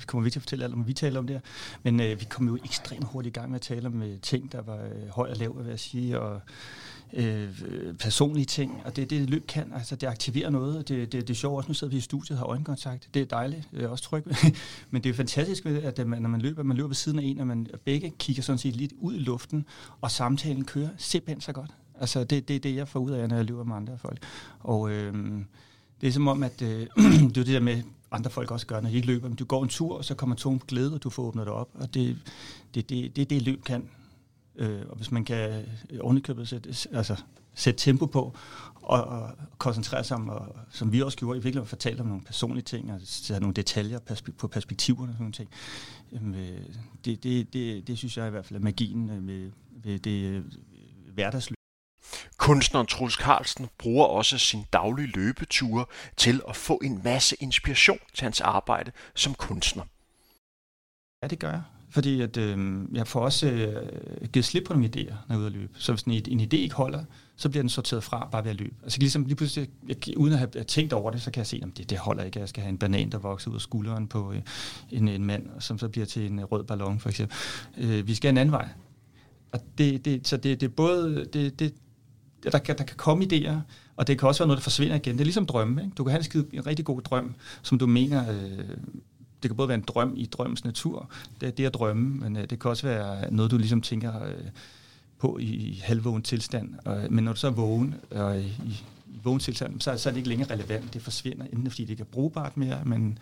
kommer 0.05 0.23
vi 0.23 0.29
til 0.29 0.39
at 0.39 0.43
fortælle 0.43 0.65
alt 0.65 0.73
om, 0.73 0.87
vi 0.87 0.93
taler 0.93 1.19
om 1.19 1.27
det 1.27 1.35
her. 1.35 1.41
Men 1.83 1.99
øh, 1.99 2.19
vi 2.19 2.25
kom 2.29 2.47
jo 2.47 2.57
ekstremt 2.65 3.03
hurtigt 3.03 3.37
i 3.37 3.39
gang 3.39 3.51
med 3.51 3.55
at 3.55 3.61
tale 3.61 3.87
om 3.87 4.01
øh, 4.01 4.19
ting, 4.21 4.51
der 4.51 4.61
var 4.61 4.75
øh, 4.75 5.09
høj 5.09 5.29
og 5.29 5.37
lav, 5.37 5.57
vil 5.57 5.69
jeg 5.69 5.79
sige, 5.79 6.19
og 6.19 6.41
øh, 7.13 7.49
personlige 7.99 8.45
ting, 8.45 8.81
og 8.85 8.95
det 8.95 9.09
det, 9.09 9.29
løb 9.29 9.47
kan. 9.47 9.71
Altså, 9.75 9.95
det 9.95 10.07
aktiverer 10.07 10.49
noget, 10.49 10.77
og 10.77 10.87
det, 10.87 11.11
det, 11.11 11.27
det 11.27 11.29
er 11.29 11.37
sjovt 11.37 11.57
også. 11.57 11.67
Nu 11.67 11.73
sidder 11.73 11.91
vi 11.91 11.97
i 11.97 12.01
studiet 12.01 12.31
og 12.31 12.37
har 12.37 12.45
øjenkontakt. 12.45 13.09
Det 13.13 13.21
er 13.21 13.25
dejligt, 13.25 13.69
jeg 13.73 13.81
er 13.81 13.87
også 13.87 14.03
tryg 14.03 14.23
Men 14.91 15.03
det 15.03 15.09
er 15.09 15.13
fantastisk, 15.13 15.65
at 15.65 15.99
øh, 15.99 16.07
man, 16.07 16.21
når 16.21 16.29
man 16.29 16.41
løber, 16.41 16.63
man 16.63 16.77
løber 16.77 16.87
ved 16.87 16.95
siden 16.95 17.19
af 17.19 17.23
en, 17.23 17.39
og 17.39 17.47
man 17.47 17.67
begge 17.85 18.13
kigger 18.19 18.43
sådan 18.43 18.59
set 18.59 18.75
lidt 18.75 18.93
ud 18.99 19.15
i 19.15 19.19
luften, 19.19 19.65
og 20.01 20.11
samtalen 20.11 20.65
kører 20.65 20.89
simpelthen 20.97 21.41
så 21.41 21.51
godt. 21.51 21.71
Altså, 21.99 22.23
det, 22.23 22.47
det 22.47 22.55
er 22.55 22.59
det, 22.59 22.75
jeg 22.75 22.87
får 22.87 22.99
ud 22.99 23.11
af, 23.11 23.29
når 23.29 23.35
jeg 23.35 23.45
løber 23.45 23.63
med 23.63 23.75
andre 23.75 23.97
folk. 23.97 24.23
Og 24.59 24.91
øh, 24.91 25.13
det 26.01 26.07
er 26.07 26.11
som 26.11 26.27
om, 26.27 26.43
at 26.43 26.61
øh, 26.61 26.87
det 27.33 27.37
er 27.37 27.43
det 27.43 27.47
der 27.47 27.59
med, 27.59 27.83
andre 28.11 28.29
folk 28.29 28.51
også 28.51 28.67
gør, 28.67 28.81
når 28.81 28.89
de 28.89 28.95
ikke 28.95 29.07
løber. 29.07 29.27
Men 29.27 29.37
du 29.37 29.45
går 29.45 29.63
en 29.63 29.69
tur, 29.69 29.97
og 29.97 30.05
så 30.05 30.15
kommer 30.15 30.35
tom 30.35 30.59
glæde, 30.59 30.93
og 30.93 31.03
du 31.03 31.09
får 31.09 31.23
åbnet 31.23 31.45
det 31.45 31.53
op. 31.53 31.69
Og 31.73 31.93
det 31.93 32.17
det, 32.75 32.89
det, 32.89 33.15
det, 33.15 33.29
det 33.29 33.41
løb 33.41 33.63
kan. 33.63 33.89
Øh, 34.55 34.81
og 34.89 34.95
hvis 34.95 35.11
man 35.11 35.25
kan 35.25 35.65
øh, 35.89 35.99
ovenikøbet 36.01 36.47
sætte, 36.47 36.69
altså, 36.91 37.21
sætte 37.53 37.79
tempo 37.79 38.05
på, 38.05 38.35
og, 38.75 39.03
og 39.03 39.29
koncentrere 39.57 40.03
sig 40.03 40.17
om, 40.17 40.29
og, 40.29 40.55
som 40.69 40.91
vi 40.91 41.01
også 41.01 41.17
gjorde, 41.17 41.37
i 41.37 41.41
virkeligheden 41.41 41.67
fortælle 41.67 42.01
om 42.01 42.07
nogle 42.07 42.23
personlige 42.23 42.63
ting, 42.63 42.91
og 42.91 42.99
sætte 43.03 43.41
nogle 43.41 43.53
detaljer 43.53 43.99
på 44.37 44.47
perspektiverne 44.47 45.11
og 45.11 45.17
sådan 45.17 45.31
ting. 45.31 45.49
Øh, 46.11 46.59
det, 47.05 47.23
det, 47.23 47.53
det, 47.53 47.87
det 47.87 47.97
synes 47.97 48.17
jeg 48.17 48.27
i 48.27 48.31
hvert 48.31 48.45
fald 48.45 48.59
er 48.59 48.63
magien 48.63 49.09
øh, 49.09 49.23
med, 49.23 49.39
med, 49.39 49.51
ved 49.83 49.99
det 49.99 50.23
øh, 50.23 50.43
hverdagsløb. 51.13 51.55
Kunstneren 52.45 52.87
Truls 52.87 53.13
Carlsen 53.13 53.67
bruger 53.77 54.05
også 54.05 54.37
sin 54.37 54.65
daglige 54.73 55.07
løbeture 55.07 55.85
til 56.17 56.41
at 56.49 56.55
få 56.55 56.81
en 56.83 57.01
masse 57.03 57.35
inspiration 57.39 57.97
til 58.13 58.23
hans 58.23 58.41
arbejde 58.41 58.91
som 59.15 59.33
kunstner. 59.33 59.83
Ja, 61.23 61.27
det 61.27 61.39
gør 61.39 61.49
jeg. 61.49 61.61
Fordi 61.89 62.21
at, 62.21 62.37
øh, 62.37 62.85
jeg 62.93 63.07
får 63.07 63.19
også 63.19 63.47
øh, 63.47 64.29
givet 64.29 64.45
slip 64.45 64.63
på 64.63 64.73
nogle 64.73 64.89
idéer, 64.95 65.13
når 65.13 65.25
jeg 65.29 65.35
er 65.35 65.37
ude 65.37 65.45
at 65.45 65.51
løbe. 65.51 65.73
Så 65.77 65.91
hvis 65.91 66.01
en, 66.01 66.11
en 66.11 66.39
idé 66.39 66.55
ikke 66.55 66.75
holder, 66.75 67.03
så 67.35 67.49
bliver 67.49 67.63
den 67.63 67.69
sorteret 67.69 68.03
fra 68.03 68.27
bare 68.31 68.43
ved 68.43 68.51
at 68.51 68.57
løbe. 68.57 68.75
Altså 68.83 68.99
ligesom 68.99 69.25
lige 69.25 69.35
pludselig, 69.35 69.69
jeg, 69.87 70.17
uden 70.17 70.33
at 70.33 70.39
have 70.39 70.63
tænkt 70.63 70.93
over 70.93 71.11
det, 71.11 71.21
så 71.21 71.31
kan 71.31 71.39
jeg 71.39 71.47
se, 71.47 71.61
at 71.63 71.77
det, 71.77 71.89
det 71.89 71.97
holder 71.97 72.23
ikke. 72.23 72.39
Jeg 72.39 72.49
skal 72.49 72.63
have 72.63 72.69
en 72.69 72.77
banan, 72.77 73.11
der 73.11 73.17
vokser 73.17 73.49
ud 73.49 73.55
af 73.55 73.61
skulderen 73.61 74.07
på 74.07 74.31
øh, 74.31 74.41
en, 74.91 75.07
en 75.07 75.25
mand, 75.25 75.49
som 75.59 75.79
så 75.79 75.89
bliver 75.89 76.05
til 76.05 76.31
en 76.31 76.39
øh, 76.39 76.45
rød 76.45 76.63
ballon, 76.63 76.99
for 76.99 77.09
eksempel. 77.09 77.37
Øh, 77.77 78.07
vi 78.07 78.15
skal 78.15 78.29
en 78.29 78.37
anden 78.37 78.51
vej. 78.51 78.69
Og 79.51 79.59
det, 79.77 80.05
det, 80.05 80.27
så 80.27 80.37
det, 80.37 80.61
det 80.61 80.67
er 80.67 80.73
både, 80.73 81.25
det, 81.33 81.59
det, 81.59 81.73
der, 82.45 82.51
der, 82.51 82.59
kan, 82.59 82.77
der 82.77 82.83
kan 82.83 82.97
komme 82.97 83.25
idéer, 83.25 83.55
og 83.95 84.07
det 84.07 84.19
kan 84.19 84.27
også 84.27 84.43
være 84.43 84.47
noget, 84.47 84.57
der 84.57 84.63
forsvinder 84.63 84.95
igen. 84.95 85.13
Det 85.13 85.21
er 85.21 85.25
ligesom 85.25 85.45
drømme. 85.45 85.81
Ikke? 85.81 85.93
Du 85.97 86.03
kan 86.03 86.11
have 86.11 86.19
en, 86.19 86.23
skide, 86.23 86.45
en 86.53 86.67
rigtig 86.67 86.85
god 86.85 87.01
drøm, 87.01 87.35
som 87.61 87.77
du 87.77 87.87
mener 87.87 88.31
øh, 88.31 88.77
det 89.45 89.49
kan 89.49 89.57
både 89.57 89.67
være 89.67 89.77
en 89.77 89.83
drøm 89.87 90.13
i 90.17 90.25
drømmens 90.25 90.65
natur, 90.65 91.09
det 91.41 91.47
er 91.47 91.51
det 91.51 91.65
at 91.65 91.73
drømme, 91.73 92.19
men 92.19 92.37
øh, 92.37 92.49
det 92.49 92.59
kan 92.59 92.69
også 92.69 92.87
være 92.87 93.33
noget, 93.33 93.51
du 93.51 93.57
ligesom 93.57 93.81
tænker 93.81 94.23
øh, 94.23 94.33
på 95.19 95.37
i, 95.37 95.45
i 95.45 95.81
halvvågen 95.83 96.21
tilstand. 96.21 96.73
Og, 96.85 97.03
øh, 97.03 97.11
men 97.11 97.23
når 97.23 97.33
du 97.33 97.39
så 97.39 97.47
er 97.47 97.51
vågen, 97.51 97.95
og 98.11 98.37
øh, 98.37 98.45
i, 98.45 98.83
i 99.07 99.19
vågen 99.23 99.39
tilstand, 99.39 99.81
så, 99.81 99.97
så 99.97 100.09
er 100.09 100.13
det 100.13 100.17
ikke 100.17 100.29
længere 100.29 100.53
relevant. 100.53 100.93
Det 100.93 101.01
forsvinder, 101.01 101.45
enten 101.45 101.71
fordi 101.71 101.83
det 101.83 101.89
ikke 101.89 102.01
er 102.01 102.11
brugbart 102.11 102.57
mere, 102.57 102.79
men 102.85 103.17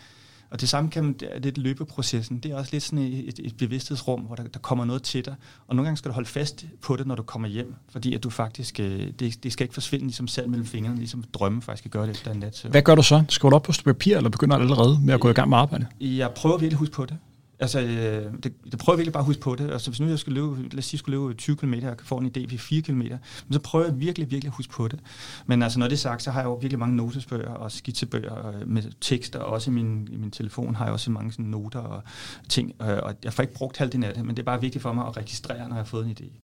og 0.53 0.61
det 0.61 0.69
samme 0.69 0.89
kan 0.89 1.03
man, 1.03 1.13
det 1.13 1.29
er 1.31 1.39
lidt 1.39 1.57
løbeprocessen. 1.57 2.39
Det 2.39 2.51
er 2.51 2.55
også 2.55 2.69
lidt 2.71 2.83
sådan 2.83 2.99
et, 2.99 3.39
et 3.43 3.57
bevidsthedsrum, 3.57 4.21
hvor 4.21 4.35
der, 4.35 4.43
der 4.43 4.59
kommer 4.59 4.85
noget 4.85 5.03
til 5.03 5.25
dig. 5.25 5.35
Og 5.67 5.75
nogle 5.75 5.87
gange 5.87 5.97
skal 5.97 6.09
du 6.09 6.13
holde 6.13 6.29
fast 6.29 6.65
på 6.81 6.95
det, 6.95 7.07
når 7.07 7.15
du 7.15 7.23
kommer 7.23 7.47
hjem, 7.47 7.75
fordi 7.89 8.13
at 8.13 8.23
du 8.23 8.29
faktisk, 8.29 8.79
øh, 8.79 9.11
det, 9.19 9.43
det 9.43 9.53
skal 9.53 9.63
ikke 9.63 9.73
forsvinde 9.73 10.05
ligesom 10.05 10.27
sand 10.27 10.47
mellem 10.47 10.65
fingrene, 10.65 10.97
ligesom 10.97 11.23
drømme 11.33 11.61
faktisk 11.61 11.83
kan 11.83 11.91
gøre 11.91 12.07
det 12.07 12.11
efter 12.11 12.31
en 12.31 12.39
nat. 12.39 12.65
Hvad 12.69 12.81
gør 12.81 12.95
du 12.95 13.03
så? 13.03 13.23
Skriver 13.29 13.49
du 13.49 13.55
op 13.55 13.63
på 13.63 13.71
papir, 13.85 14.17
eller 14.17 14.29
begynder 14.29 14.57
allerede 14.57 14.99
med 15.03 15.13
at 15.13 15.19
gå 15.19 15.29
i 15.29 15.33
gang 15.33 15.49
med 15.49 15.57
arbejde? 15.57 15.85
Jeg 16.01 16.31
prøver 16.35 16.57
virkelig 16.57 16.75
at 16.75 16.79
huske 16.79 16.93
på 16.93 17.05
det. 17.05 17.17
Altså, 17.59 17.79
øh, 17.79 18.33
det, 18.43 18.53
det 18.71 18.79
prøver 18.79 18.95
jeg 18.95 18.97
virkelig 18.97 19.13
bare 19.13 19.21
at 19.21 19.25
huske 19.25 19.41
på 19.41 19.55
det. 19.55 19.71
Altså, 19.71 19.91
hvis 19.91 19.99
nu 19.99 20.07
jeg 20.07 20.19
skulle 20.19 20.41
løbe, 20.41 20.61
lad 20.61 20.77
os 20.77 20.85
sige, 20.85 20.95
jeg 20.95 20.99
skulle 20.99 21.27
løbe 21.27 21.33
20 21.33 21.55
km, 21.55 21.73
og 21.73 21.95
få 22.03 22.17
en 22.17 22.25
idé 22.25 22.39
ved 22.51 22.57
4 22.57 22.81
km, 22.81 22.93
men 22.97 23.19
så 23.51 23.59
prøver 23.59 23.85
jeg 23.85 23.99
virkelig, 23.99 24.31
virkelig 24.31 24.49
at 24.49 24.55
huske 24.55 24.73
på 24.73 24.87
det. 24.87 24.99
Men 25.45 25.63
altså, 25.63 25.79
når 25.79 25.87
det 25.87 25.93
er 25.93 25.97
sagt, 25.97 26.23
så 26.23 26.31
har 26.31 26.39
jeg 26.39 26.45
jo 26.45 26.53
virkelig 26.53 26.79
mange 26.79 26.95
notesbøger 26.95 27.49
og 27.49 27.71
skitsebøger 27.71 28.47
øh, 28.47 28.67
med 28.67 28.83
tekster, 29.01 29.39
og 29.39 29.53
også 29.53 29.71
i 29.71 29.73
min, 29.73 30.07
i 30.11 30.15
min 30.15 30.31
telefon 30.31 30.75
har 30.75 30.85
jeg 30.85 30.93
også 30.93 31.11
mange 31.11 31.31
sådan 31.31 31.45
noter 31.45 31.79
og 31.79 32.03
ting, 32.49 32.73
øh, 32.81 32.99
og 33.03 33.15
jeg 33.23 33.33
får 33.33 33.43
ikke 33.43 33.53
brugt 33.53 33.77
halvdelen 33.77 34.03
af 34.03 34.13
det, 34.13 34.25
men 34.25 34.35
det 34.35 34.41
er 34.41 34.45
bare 34.45 34.61
vigtigt 34.61 34.81
for 34.81 34.93
mig 34.93 35.07
at 35.07 35.17
registrere, 35.17 35.69
når 35.69 35.75
jeg 35.75 35.83
har 35.83 35.83
fået 35.83 36.05
en 36.05 36.17
idé. 36.19 36.39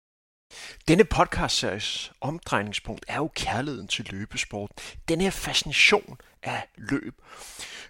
Denne 0.88 1.04
podcast-series 1.04 2.12
omdrejningspunkt 2.20 3.04
er 3.08 3.16
jo 3.16 3.30
kærligheden 3.34 3.88
til 3.88 4.06
løbesport. 4.10 4.70
Den 5.08 5.20
her 5.20 5.30
fascination 5.30 6.18
af 6.42 6.68
løb, 6.76 7.14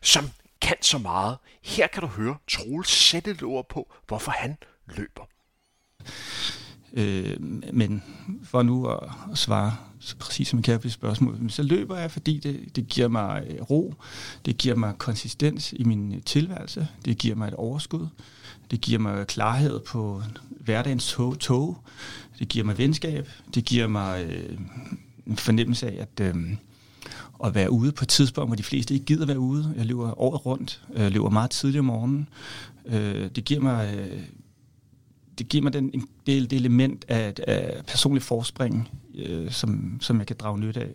som 0.02 0.24
kan 0.60 0.76
så 0.80 0.98
meget. 0.98 1.36
Her 1.62 1.86
kan 1.86 2.00
du 2.02 2.06
høre 2.06 2.36
Troels 2.48 2.90
sætte 2.90 3.30
et 3.30 3.42
ord 3.42 3.68
på, 3.68 3.92
hvorfor 4.06 4.30
han 4.30 4.56
løber. 4.86 5.28
Øh, 6.92 7.36
men 7.72 8.02
for 8.44 8.62
nu 8.62 8.86
at, 8.86 9.08
at 9.32 9.38
svare 9.38 9.76
så 10.00 10.16
præcis 10.16 10.48
som 10.48 10.58
jeg 10.58 10.64
kan 10.64 10.80
på 10.80 10.88
spørgsmål, 10.88 11.50
så 11.50 11.62
løber 11.62 11.98
jeg, 11.98 12.10
fordi 12.10 12.38
det, 12.38 12.76
det 12.76 12.88
giver 12.88 13.08
mig 13.08 13.46
øh, 13.50 13.62
ro, 13.62 13.94
det 14.46 14.58
giver 14.58 14.74
mig 14.74 14.94
konsistens 14.98 15.72
i 15.72 15.84
min 15.84 16.14
øh, 16.14 16.22
tilværelse, 16.22 16.88
det 17.04 17.18
giver 17.18 17.34
mig 17.34 17.48
et 17.48 17.54
overskud, 17.54 18.06
det 18.70 18.80
giver 18.80 18.98
mig 18.98 19.26
klarhed 19.26 19.80
på 19.80 20.22
hverdagens 20.50 21.12
tog, 21.12 21.38
tog. 21.38 21.78
Det 22.38 22.48
giver 22.48 22.64
mig 22.64 22.78
venskab, 22.78 23.28
det 23.54 23.64
giver 23.64 23.86
mig 23.86 24.24
øh, 24.24 24.58
en 25.26 25.36
fornemmelse 25.36 25.86
af, 25.86 25.96
at 26.00 26.26
øh, 26.26 26.36
at 27.44 27.54
være 27.54 27.70
ude 27.70 27.92
på 27.92 28.04
et 28.04 28.08
tidspunkt, 28.08 28.48
hvor 28.48 28.56
de 28.56 28.62
fleste 28.62 28.94
ikke 28.94 29.06
gider 29.06 29.26
være 29.26 29.38
ude. 29.38 29.74
Jeg 29.76 29.86
løber 29.86 30.20
året 30.20 30.46
rundt, 30.46 30.82
jeg 30.96 31.10
løber 31.10 31.30
meget 31.30 31.50
tidligt 31.50 31.78
om 31.78 31.84
morgenen. 31.84 32.28
Øh, 32.86 33.30
det 33.30 33.44
giver 33.44 33.60
mig, 33.60 33.94
øh, 33.94 34.22
det 35.38 35.48
giver 35.48 35.62
mig 35.62 35.72
den, 35.72 35.90
det, 36.26 36.50
det 36.50 36.52
element 36.52 37.04
af, 37.08 37.34
af 37.46 37.84
personlig 37.86 38.22
forspring, 38.22 38.88
øh, 39.14 39.50
som, 39.50 39.98
som 40.00 40.18
jeg 40.18 40.26
kan 40.26 40.36
drage 40.36 40.58
nytte 40.58 40.80
af 40.80 40.90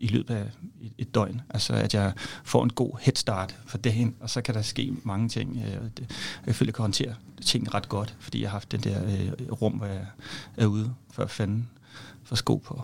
i 0.00 0.06
løbet 0.06 0.34
af 0.34 0.50
et, 0.80 0.92
et 0.98 1.14
døgn. 1.14 1.40
Altså 1.50 1.72
at 1.72 1.94
jeg 1.94 2.12
får 2.44 2.64
en 2.64 2.70
god 2.70 2.98
head 3.00 3.16
start 3.16 3.56
for 3.66 3.78
dagen, 3.78 4.14
og 4.20 4.30
så 4.30 4.40
kan 4.40 4.54
der 4.54 4.62
ske 4.62 4.94
mange 5.02 5.28
ting. 5.28 5.62
Øh, 5.66 6.04
jeg 6.46 6.54
føler, 6.54 6.68
jeg 6.68 6.74
kan 6.74 6.82
håndtere 6.82 7.14
ting 7.40 7.74
ret 7.74 7.88
godt, 7.88 8.16
fordi 8.18 8.40
jeg 8.40 8.50
har 8.50 8.52
haft 8.52 8.72
den 8.72 8.80
der 8.80 9.04
øh, 9.04 9.52
rum, 9.52 9.72
hvor 9.72 9.86
jeg 9.86 10.06
er 10.56 10.66
ude 10.66 10.94
for 11.10 11.22
at 11.22 11.48
for 12.24 12.36
sko 12.36 12.56
på. 12.56 12.82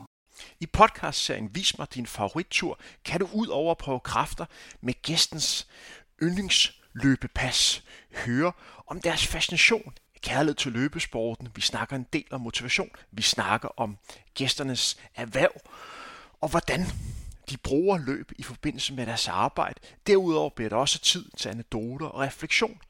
I 0.61 0.67
podcastserien 0.67 1.55
Vis 1.55 1.79
mig 1.79 1.95
din 1.95 2.07
favorittur 2.07 2.79
kan 3.05 3.21
du 3.21 3.29
ud 3.33 3.47
over 3.47 3.75
prøve 3.75 4.01
kræfter 4.01 4.47
med 4.81 5.03
gæstens 5.03 5.69
yndlingsløbepas 6.23 7.85
høre 8.15 8.53
om 8.87 9.01
deres 9.01 9.27
fascination, 9.27 9.95
kærlighed 10.23 10.55
til 10.55 10.73
løbesporten. 10.73 11.49
Vi 11.55 11.61
snakker 11.61 11.97
en 11.97 12.07
del 12.13 12.25
om 12.31 12.41
motivation. 12.41 12.91
Vi 13.11 13.23
snakker 13.23 13.69
om 13.77 13.99
gæsternes 14.35 14.97
erhverv 15.15 15.61
og 16.41 16.49
hvordan 16.51 16.87
de 17.51 17.57
bruger 17.57 17.99
løb 17.99 18.33
i 18.39 18.43
forbindelse 18.43 18.95
med 18.95 19.07
deres 19.07 19.29
arbejde. 19.29 19.81
Derudover 20.07 20.51
bliver 20.51 20.69
der 20.69 20.77
også 20.77 20.99
tid 20.99 21.31
til 21.37 21.49
anekdoter 21.49 22.07
og 22.07 22.21
refleksion 22.21 22.81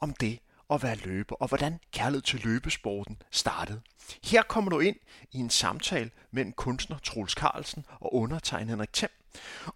om 0.00 0.14
det 0.14 0.38
at 0.74 0.82
være 0.82 0.96
løber, 1.04 1.34
og 1.34 1.48
hvordan 1.48 1.78
kærlighed 1.92 2.22
til 2.22 2.40
løbesporten 2.44 3.16
startede. 3.30 3.80
Her 4.24 4.42
kommer 4.42 4.70
du 4.70 4.80
ind 4.80 4.96
i 5.32 5.38
en 5.38 5.50
samtale 5.50 6.10
mellem 6.30 6.52
kunstner 6.52 6.98
Troels 6.98 7.32
Carlsen 7.32 7.84
og 8.00 8.14
undertegnet 8.14 8.68
Henrik 8.68 8.92
Thiem 8.92 9.10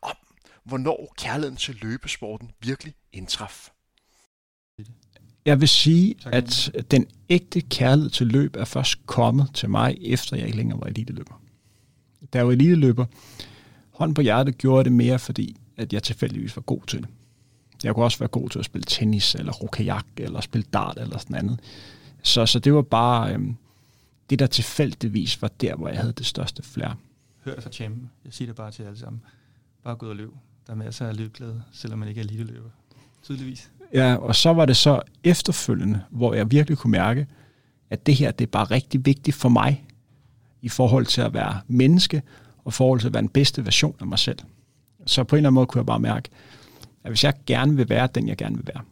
om, 0.03 0.17
hvornår 0.65 1.15
kærligheden 1.19 1.57
til 1.57 1.79
løbesporten 1.83 2.51
virkelig 2.61 2.95
indtraf. 3.13 3.71
Jeg 5.45 5.61
vil 5.61 5.69
sige, 5.69 6.15
at 6.27 6.71
den 6.91 7.07
ægte 7.29 7.61
kærlighed 7.61 8.11
til 8.11 8.27
løb 8.27 8.57
er 8.57 8.65
først 8.65 9.07
kommet 9.07 9.51
til 9.55 9.71
mig, 9.71 9.97
efter 10.01 10.37
jeg 10.37 10.47
ikke 10.47 10.57
længere 10.57 10.81
var 10.81 10.87
eliteløber. 10.87 11.43
Da 12.33 12.39
jeg 12.39 12.47
var 12.47 12.53
eliteløber, 12.53 13.07
hånd 13.91 14.15
på 14.15 14.21
hjertet 14.21 14.59
gjorde 14.59 14.85
det 14.85 14.93
mere, 14.93 15.19
fordi 15.19 15.57
at 15.77 15.93
jeg 15.93 16.03
tilfældigvis 16.03 16.57
var 16.57 16.63
god 16.63 16.81
til 16.87 17.03
det. 17.03 17.09
Jeg 17.87 17.95
kunne 17.95 18.05
også 18.05 18.19
være 18.19 18.29
god 18.29 18.51
til 18.51 18.59
at 18.59 18.65
spille 18.65 18.85
tennis, 18.85 19.35
eller 19.35 19.53
rokajak, 19.53 20.07
eller 20.17 20.41
spille 20.41 20.67
dart, 20.73 20.99
eller 20.99 21.19
sådan 21.19 21.45
noget. 21.45 21.61
Så, 22.23 22.47
så 22.47 22.59
det 22.59 22.75
var 22.75 22.83
bare 22.83 23.33
øhm, 23.33 23.57
det, 24.31 24.39
der 24.39 24.47
tilfældigvis 24.47 25.43
var 25.43 25.49
der, 25.49 25.75
hvor 25.75 25.89
jeg 25.89 25.99
havde 25.99 26.13
det 26.13 26.27
største 26.27 26.63
flær. 26.63 26.99
Hør 27.45 27.55
det 27.55 27.63
fra 27.63 27.71
champion. 27.71 28.11
Jeg 28.25 28.33
siger 28.33 28.49
det 28.49 28.57
bare 28.57 28.71
til 28.71 28.83
alle 28.83 28.99
sammen. 28.99 29.23
Bare 29.85 29.97
gå 29.97 30.07
ud 30.07 30.11
og 30.11 30.17
løb. 30.17 30.31
Der 30.67 30.73
er 30.73 30.77
masser 30.77 31.07
af 31.07 31.17
løbglæde, 31.17 31.63
selvom 31.73 31.99
man 31.99 32.09
ikke 32.09 32.21
er 32.21 32.25
eliteløber. 32.25 32.69
Tydeligvis. 33.23 33.71
Ja, 33.95 34.15
og 34.15 34.37
så 34.37 34.53
var 34.53 34.67
det 34.67 34.77
så 34.77 35.01
efterfølgende, 35.25 36.03
hvor 36.11 36.35
jeg 36.35 36.51
virkelig 36.51 36.79
kunne 36.79 36.91
mærke, 36.91 37.27
at 37.91 38.07
det 38.07 38.15
her, 38.15 38.31
det 38.31 38.47
er 38.47 38.51
bare 38.51 38.65
rigtig 38.65 39.07
vigtigt 39.07 39.37
for 39.37 39.49
mig, 39.49 39.85
i 40.63 40.69
forhold 40.69 41.07
til 41.07 41.21
at 41.21 41.35
være 41.35 41.61
menneske, 41.69 42.23
og 42.65 42.69
i 42.69 42.73
forhold 42.73 43.01
til 43.01 43.07
at 43.07 43.13
være 43.15 43.23
den 43.23 43.29
bedste 43.29 43.65
version 43.65 43.97
af 44.01 44.07
mig 44.07 44.19
selv. 44.19 44.39
Så 45.07 45.25
på 45.25 45.37
en 45.37 45.39
eller 45.39 45.49
anden 45.49 45.55
måde 45.55 45.67
kunne 45.67 45.79
jeg 45.79 45.87
bare 45.87 46.01
mærke, 46.01 46.29
at 47.07 47.13
hvis 47.13 47.25
jeg 47.25 47.35
gerne 47.47 47.77
vil 47.77 47.89
være 47.89 48.09
den, 48.15 48.29
jeg 48.29 48.37
gerne 48.37 48.57
vil 48.57 48.67
være, 48.67 48.83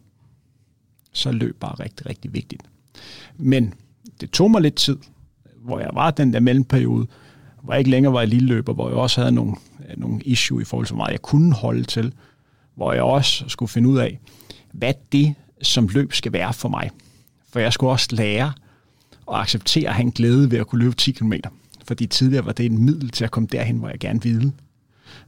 så 1.11 1.29
er 1.29 1.33
løb 1.33 1.59
bare 1.59 1.83
rigtig, 1.83 2.05
rigtig 2.05 2.33
vigtigt. 2.33 2.63
Men 3.37 3.73
det 4.21 4.31
tog 4.31 4.51
mig 4.51 4.61
lidt 4.61 4.75
tid, 4.75 4.97
hvor 5.61 5.79
jeg 5.79 5.89
var 5.93 6.11
den 6.11 6.33
der 6.33 6.39
mellemperiode, 6.39 7.07
hvor 7.61 7.73
jeg 7.73 7.79
ikke 7.79 7.91
længere 7.91 8.13
var 8.13 8.21
i 8.21 8.25
lille 8.25 8.47
løber, 8.47 8.73
hvor 8.73 8.89
jeg 8.89 8.97
også 8.97 9.21
havde 9.21 9.31
nogle, 9.31 9.55
øh, 9.89 9.99
nogle 9.99 10.21
issue 10.21 10.61
i 10.61 10.65
forhold 10.65 10.87
til, 10.87 10.93
hvor 10.93 11.03
meget 11.03 11.11
jeg 11.11 11.21
kunne 11.21 11.53
holde 11.53 11.83
til, 11.83 12.13
hvor 12.75 12.93
jeg 12.93 13.03
også 13.03 13.45
skulle 13.47 13.69
finde 13.69 13.89
ud 13.89 13.97
af, 13.97 14.19
hvad 14.71 14.93
det 15.11 15.35
som 15.61 15.87
løb 15.87 16.13
skal 16.13 16.33
være 16.33 16.53
for 16.53 16.69
mig. 16.69 16.91
For 17.49 17.59
jeg 17.59 17.73
skulle 17.73 17.91
også 17.91 18.07
lære 18.11 18.53
at 19.31 19.35
acceptere 19.35 19.89
at 19.89 19.95
have 19.95 20.03
en 20.03 20.11
glæde 20.11 20.51
ved 20.51 20.59
at 20.59 20.67
kunne 20.67 20.83
løbe 20.83 20.95
10 20.95 21.11
km. 21.11 21.33
Fordi 21.87 22.05
tidligere 22.05 22.45
var 22.45 22.51
det 22.51 22.65
en 22.65 22.85
middel 22.85 23.09
til 23.09 23.23
at 23.23 23.31
komme 23.31 23.47
derhen, 23.51 23.77
hvor 23.77 23.89
jeg 23.89 23.99
gerne 23.99 24.23
ville. 24.23 24.53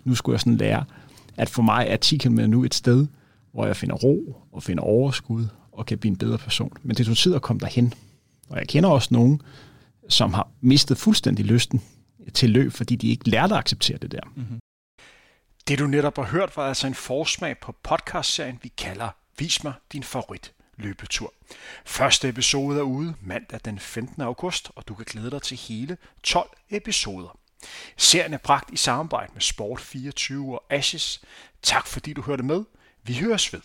Nu 0.04 0.16
skulle 0.16 0.34
jeg 0.34 0.40
sådan 0.40 0.58
lære, 0.58 0.84
at 1.38 1.50
for 1.50 1.62
mig 1.62 1.86
er 1.90 1.98
10 1.98 2.18
km 2.18 2.40
nu 2.40 2.64
et 2.64 2.74
sted, 2.74 3.08
hvor 3.52 3.66
jeg 3.66 3.76
finder 3.76 3.96
ro 3.96 4.44
og 4.52 4.64
finder 4.64 4.84
overskud 4.84 5.48
og 5.72 5.86
kan 5.86 5.98
blive 5.98 6.12
en 6.12 6.18
bedre 6.18 6.38
person. 6.38 6.78
Men 6.84 6.96
det 6.96 7.06
tog 7.06 7.18
tid 7.18 7.36
at 7.36 7.42
komme 7.42 7.60
derhen. 7.60 7.94
Og 8.50 8.58
jeg 8.58 8.68
kender 8.68 8.90
også 8.90 9.10
nogen, 9.12 9.42
som 10.10 10.34
har 10.34 10.50
mistet 10.62 10.98
fuldstændig 10.98 11.46
lysten 11.46 11.82
til 12.34 12.50
løb, 12.50 12.72
fordi 12.72 12.96
de 12.96 13.10
ikke 13.10 13.30
lærte 13.30 13.54
at 13.54 13.60
acceptere 13.60 13.98
det 13.98 14.12
der. 14.12 14.20
Mm-hmm. 14.36 14.60
Det 15.68 15.80
du 15.80 15.88
netop 15.88 16.16
har 16.16 16.24
hørt 16.24 16.58
var 16.58 16.68
altså 16.68 16.88
en 16.88 16.94
forsmag 16.94 17.58
på 17.62 17.76
podcastserien, 17.84 18.60
vi 18.64 18.72
kalder 18.78 19.10
Vis 19.40 19.64
mig 19.64 19.74
din 19.94 20.04
favorit 20.04 20.54
løbetur. 20.78 21.34
Første 21.86 22.30
episode 22.30 22.78
er 22.78 22.84
ude 22.84 23.14
mandag 23.22 23.60
den 23.66 23.80
15. 23.80 24.22
august, 24.22 24.72
og 24.76 24.88
du 24.88 24.94
kan 24.94 25.06
glæde 25.10 25.32
dig 25.32 25.42
til 25.42 25.58
hele 25.58 25.98
12 26.24 26.50
episoder. 26.70 27.40
Serien 27.98 28.34
er 28.34 28.38
bragt 28.38 28.74
i 28.74 28.78
samarbejde 28.78 29.34
med 29.34 29.42
Sport24 29.42 30.54
og 30.54 30.64
Ashes. 30.70 31.22
Tak 31.62 31.88
fordi 31.88 32.14
du 32.14 32.22
hørte 32.22 32.44
med. 32.44 32.64
Vi 33.04 33.14
høres 33.14 33.54
ved. 33.54 33.62